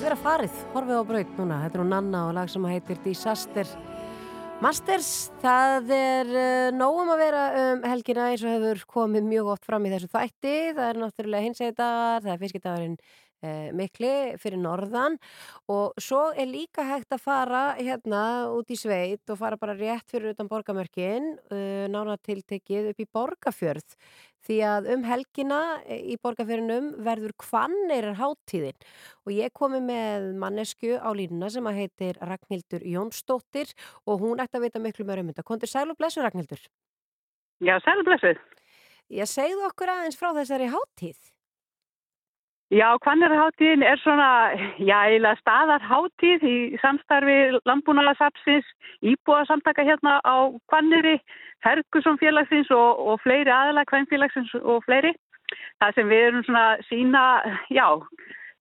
[0.00, 1.62] vera farið, horfið á braut núna.
[1.64, 3.72] Þetta er nú Nanna og lag sem heitir Disaster
[4.60, 5.10] Masters.
[5.40, 9.86] Það er uh, nógum að vera um helgina eins og hefur komið mjög oft fram
[9.86, 10.56] í þessu þætti.
[10.76, 13.29] Það er náttúrulega hinsegdagar, það er fiskidagurinn eh,
[13.76, 15.16] mikli fyrir norðan
[15.72, 18.22] og svo er líka hægt að fara hérna
[18.52, 23.08] út í sveit og fara bara rétt fyrir utan borgamörkin uh, nána tiltekið upp í
[23.08, 23.96] borgafjörð
[24.46, 28.78] því að um helgina eh, í borgafjörðinum verður kvanneirar hátíðin
[29.26, 33.74] og ég komi með mannesku á línuna sem að heitir Ragnhildur Jónsdóttir
[34.06, 35.46] og hún ætti að vita miklu meira um þetta.
[35.46, 36.62] Kondur sæl og blessu Ragnhildur?
[37.60, 38.32] Já, sæl og blessu.
[39.10, 41.18] Ég segðu okkur aðeins frá þessari hátíð.
[42.70, 48.68] Já, Hvannarháttíðin er svona, já, eiginlega staðarháttíð í samstarfi landbúnaðarsapsins,
[49.02, 51.16] íbúasamtaka hérna á Hvanniri,
[51.66, 55.10] Ferguson félagsins og, og fleiri aðla, Hvannfélagsins og fleiri.
[55.82, 57.24] Það sem við erum svona sína,
[57.74, 57.88] já,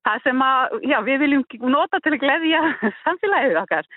[0.10, 2.66] það sem að, já, við viljum nota til að gleðja
[3.06, 3.94] samfélagið okkar.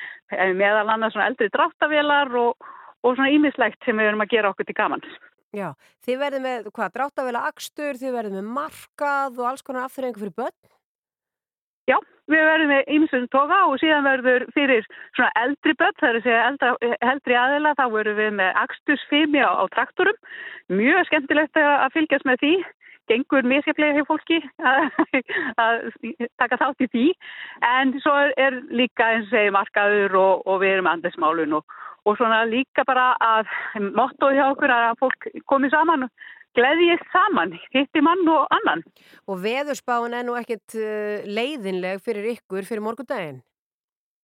[0.61, 4.69] Meðal annars svona eldri dráttavélar og, og svona ímislegt sem við erum að gera okkur
[4.69, 5.13] til gaman.
[5.53, 5.75] Já,
[6.07, 10.37] þið verðum með, hvað, dráttavela akstur, þið verðum með markað og alls konar afturrengu fyrir
[10.39, 10.55] börn?
[11.91, 11.99] Já,
[12.33, 16.71] við verðum með ýmsum toga og síðan verður fyrir svona eldri börn, það er eldra,
[17.11, 20.23] eldri aðila, þá verðum við með akstursfimi á, á traktorum.
[20.73, 22.55] Mjög skemmtilegt að fylgjast með því,
[23.11, 25.89] gengur misjaflega hjá fólki að,
[26.41, 27.07] taka þátt í því.
[27.67, 32.19] En svo er líka eins og segja markaður og, og við erum andesmálun og og
[32.19, 33.51] svona líka bara að
[33.95, 36.25] mottoð hjá okkur að fólk komi saman og
[36.57, 38.83] gleðjist saman, hitti mann og annan.
[39.31, 43.41] Og veðurspáin er nú ekkit uh, leiðinleg fyrir ykkur fyrir morgundaginn?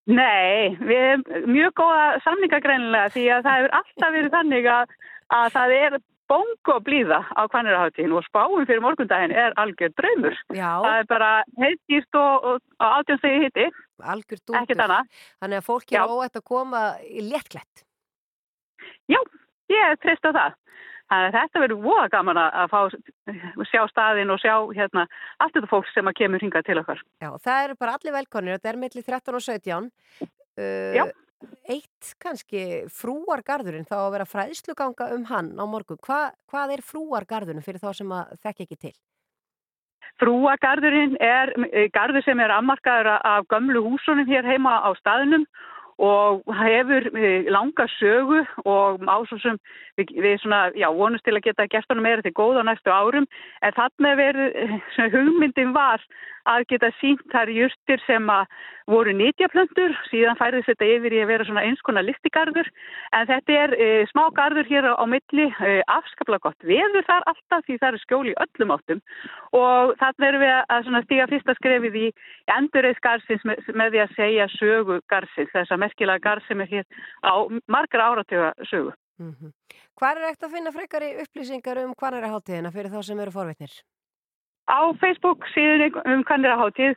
[0.08, 4.94] Nei, við erum mjög góða samningagreinlega því að það hefur alltaf verið þannig að,
[5.38, 5.98] að það er
[6.28, 10.36] bongo blíða á kvanniraháttíðin og spáin fyrir morgundaginn er algjör draumur.
[10.52, 10.70] Já.
[10.84, 13.66] Það er bara heitgýrt og, og, og átjónstegi hitti.
[13.98, 14.60] Algjör dútur.
[14.62, 15.12] Ekkert annað.
[15.42, 17.84] Þannig að fólk er óætt að koma í léttklætt.
[19.08, 19.20] Já,
[19.72, 20.56] ég treyst á það.
[21.08, 22.80] Þannig að þetta verður voða gaman að fá,
[23.70, 25.06] sjá staðin og sjá hérna
[25.40, 27.00] allt þetta fólk sem að kemur hingað til okkar.
[27.24, 29.88] Já, það eru bara allir velkonir, þetta er milli 13 og 17.
[30.58, 31.06] Uh, Já.
[31.68, 36.00] Eitt kannski frúargarðurinn, þá að vera fræðsluganga um hann á morgun.
[36.02, 38.94] Hva, hvað er frúargarðurinn fyrir þá sem að þekk ekki til?
[40.18, 45.44] Frúagarðurinn er eh, garður sem er afmarkaður af gömlu húsunum hér heima á staðnum
[45.98, 49.58] og hefur eh, langa sögu og ásósum
[49.98, 52.90] við, við svona, já, vonust til að geta gert honum meira til góð á næstu
[52.94, 53.26] árum
[53.62, 54.58] en þarna verið,
[54.94, 56.02] svona hugmyndin var
[56.48, 58.46] að geta sínt þar jústir sem að
[58.88, 62.70] voru nýtjaplöndur, síðan færðist þetta yfir í að vera svona eins konar listigarður
[63.16, 67.66] en þetta er e, smá garður hér á, milli, e, afskaplega gott veður þar alltaf
[67.66, 69.02] því það er skjól í öllum áttum
[69.60, 72.06] og þarna erum við að stíga fyrsta skrefið í
[72.56, 76.72] endurreis garðsins með, með því að segja sögu garðsins, þess að merkilega garð sem er
[76.72, 76.88] hér
[77.28, 77.34] á
[77.68, 78.96] margra áratöga sögu.
[79.18, 79.52] Mm -hmm.
[79.98, 83.20] Hvað er ekkert að finna frekari upplýsingar um hvað er að hátíðina fyrir þá sem
[83.20, 83.72] eru forvitnir?
[84.68, 86.96] Á Facebook síðan um kanniraháttíð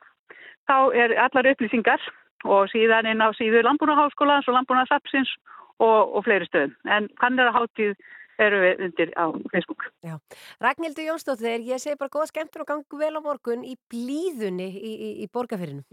[0.70, 2.02] þá er allar upplýsingar
[2.46, 5.32] og síðan inn á síðu Landbúnaháskólans og Landbúnaðsapsins
[5.80, 6.76] og, og fleiri stöðum.
[6.86, 7.96] En kanniraháttíð
[8.42, 9.86] eru við undir á Facebook.
[10.06, 10.18] Já.
[10.64, 14.92] Ragnhildur Jónsdóttir, ég segi bara góða skemmtur og gangu vel á morgun í blíðunni í,
[14.92, 15.86] í, í borgarfyrinu.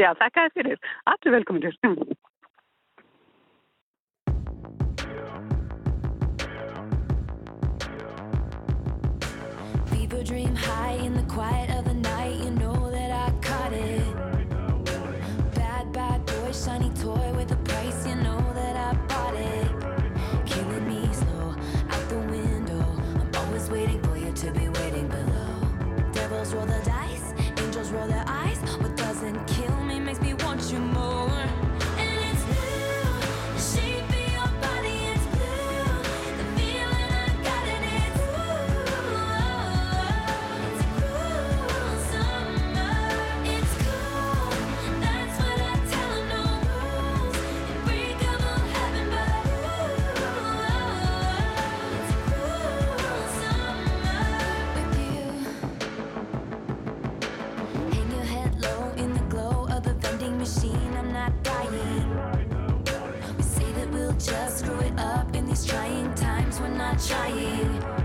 [0.00, 0.90] Já, þakka þér fyrir.
[1.12, 1.76] Allir velkominir.
[11.30, 11.69] Quiet
[65.50, 66.60] these trying times.
[66.60, 67.99] We're not trying.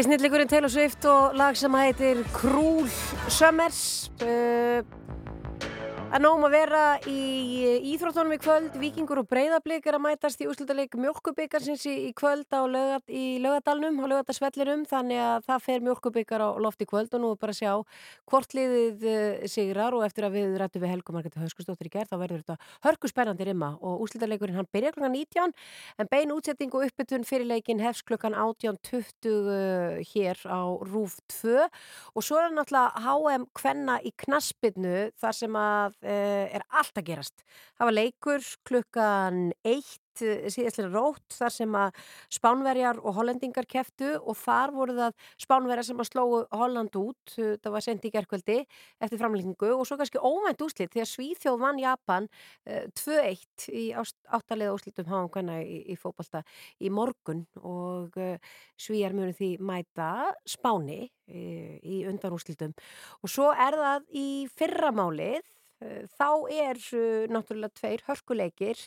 [0.00, 2.86] Þetta er snilligurinn Taylor Swift og lag sem heitir Cruel
[3.28, 4.08] Summers.
[6.20, 7.20] Uh, að nógum að vera í
[7.94, 12.60] íþróttunum í kvöld, Víkingur og Breiðablík er að mætast í úrslutaleik mjölkubikarsins í, kvöld á
[12.68, 17.22] lögat, í lögadalnum, á lögadarsvellinum, þannig að það fer mjölkubikar á loft í kvöld og
[17.22, 17.72] nú er bara að sjá
[18.28, 19.96] hvort liðið uh, sigrar.
[19.96, 23.08] Og eftir að við rættum við Helgu Margretti Höskustóttir í gerð þá verður þetta hörku
[23.08, 25.56] spennandi rimma og úrslutaleikurinn hann byrja klukkan 19
[26.04, 31.56] en bein útsetting og uppbytun fyrir leikin hefst klukkan 18.20 uh, hér á Rúf 2
[31.64, 37.44] og svo er náttúrulega HM Kvenna í knaspinu þar sem að er allt að gerast.
[37.78, 42.00] Það var leikur klukkan 1 síðastlega rótt þar sem að
[42.34, 47.70] Spánverjar og Hollendingar keftu og þar voru það Spánverjar sem að slóu Holland út, það
[47.74, 48.58] var sendi í gerkvöldi
[49.00, 53.86] eftir framlengingu og svo kannski óvænt úslit því að Svíþjóð vann Japan uh, 2-1 í
[53.96, 56.42] áttalega úslitum háum hvenna í, í fótbolta
[56.80, 58.18] í morgun og
[58.80, 60.10] Svíjar munu því mæta
[60.48, 62.74] Spáni í undanúslitum
[63.22, 64.28] og svo er það í
[64.58, 65.46] fyrramálið
[66.18, 68.86] þá er uh, náttúrulega tveir hörkuleikir.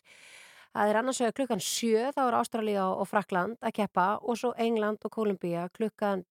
[0.74, 4.56] Það er annars vegar klukkan 7, þá er Ástralía og Frakland að keppa og svo
[4.58, 6.24] England og Kolumbía klukkan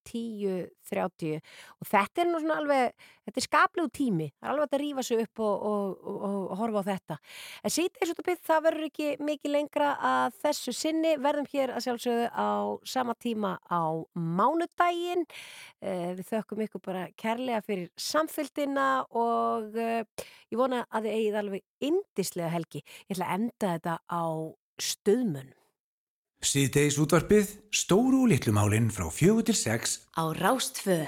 [0.92, 1.40] 10.30
[1.80, 5.04] og þetta er nú svona alveg, þetta er skaplegu tími, það er alveg að rífa
[5.06, 7.18] sig upp og, og, og, og horfa á þetta.
[7.62, 11.74] En síðan eins og þetta það verður ekki mikið lengra að þessu sinni, verðum hér
[11.76, 12.50] að sjálfsögðu á
[12.94, 13.82] sama tíma á
[14.14, 15.24] mánudaginn.
[15.82, 20.04] Eh, við þökkum ykkur bara kærlega fyrir samfélgina og eh,
[20.52, 22.84] ég vona að þið eigið alveg indislega helgi.
[23.08, 24.24] Ég ætla að enda þetta á
[24.82, 25.52] stöðmun.
[26.42, 31.06] Síðdeis útvarpið, stóru og litlu málinn frá fjögur til sex Á Rástfö.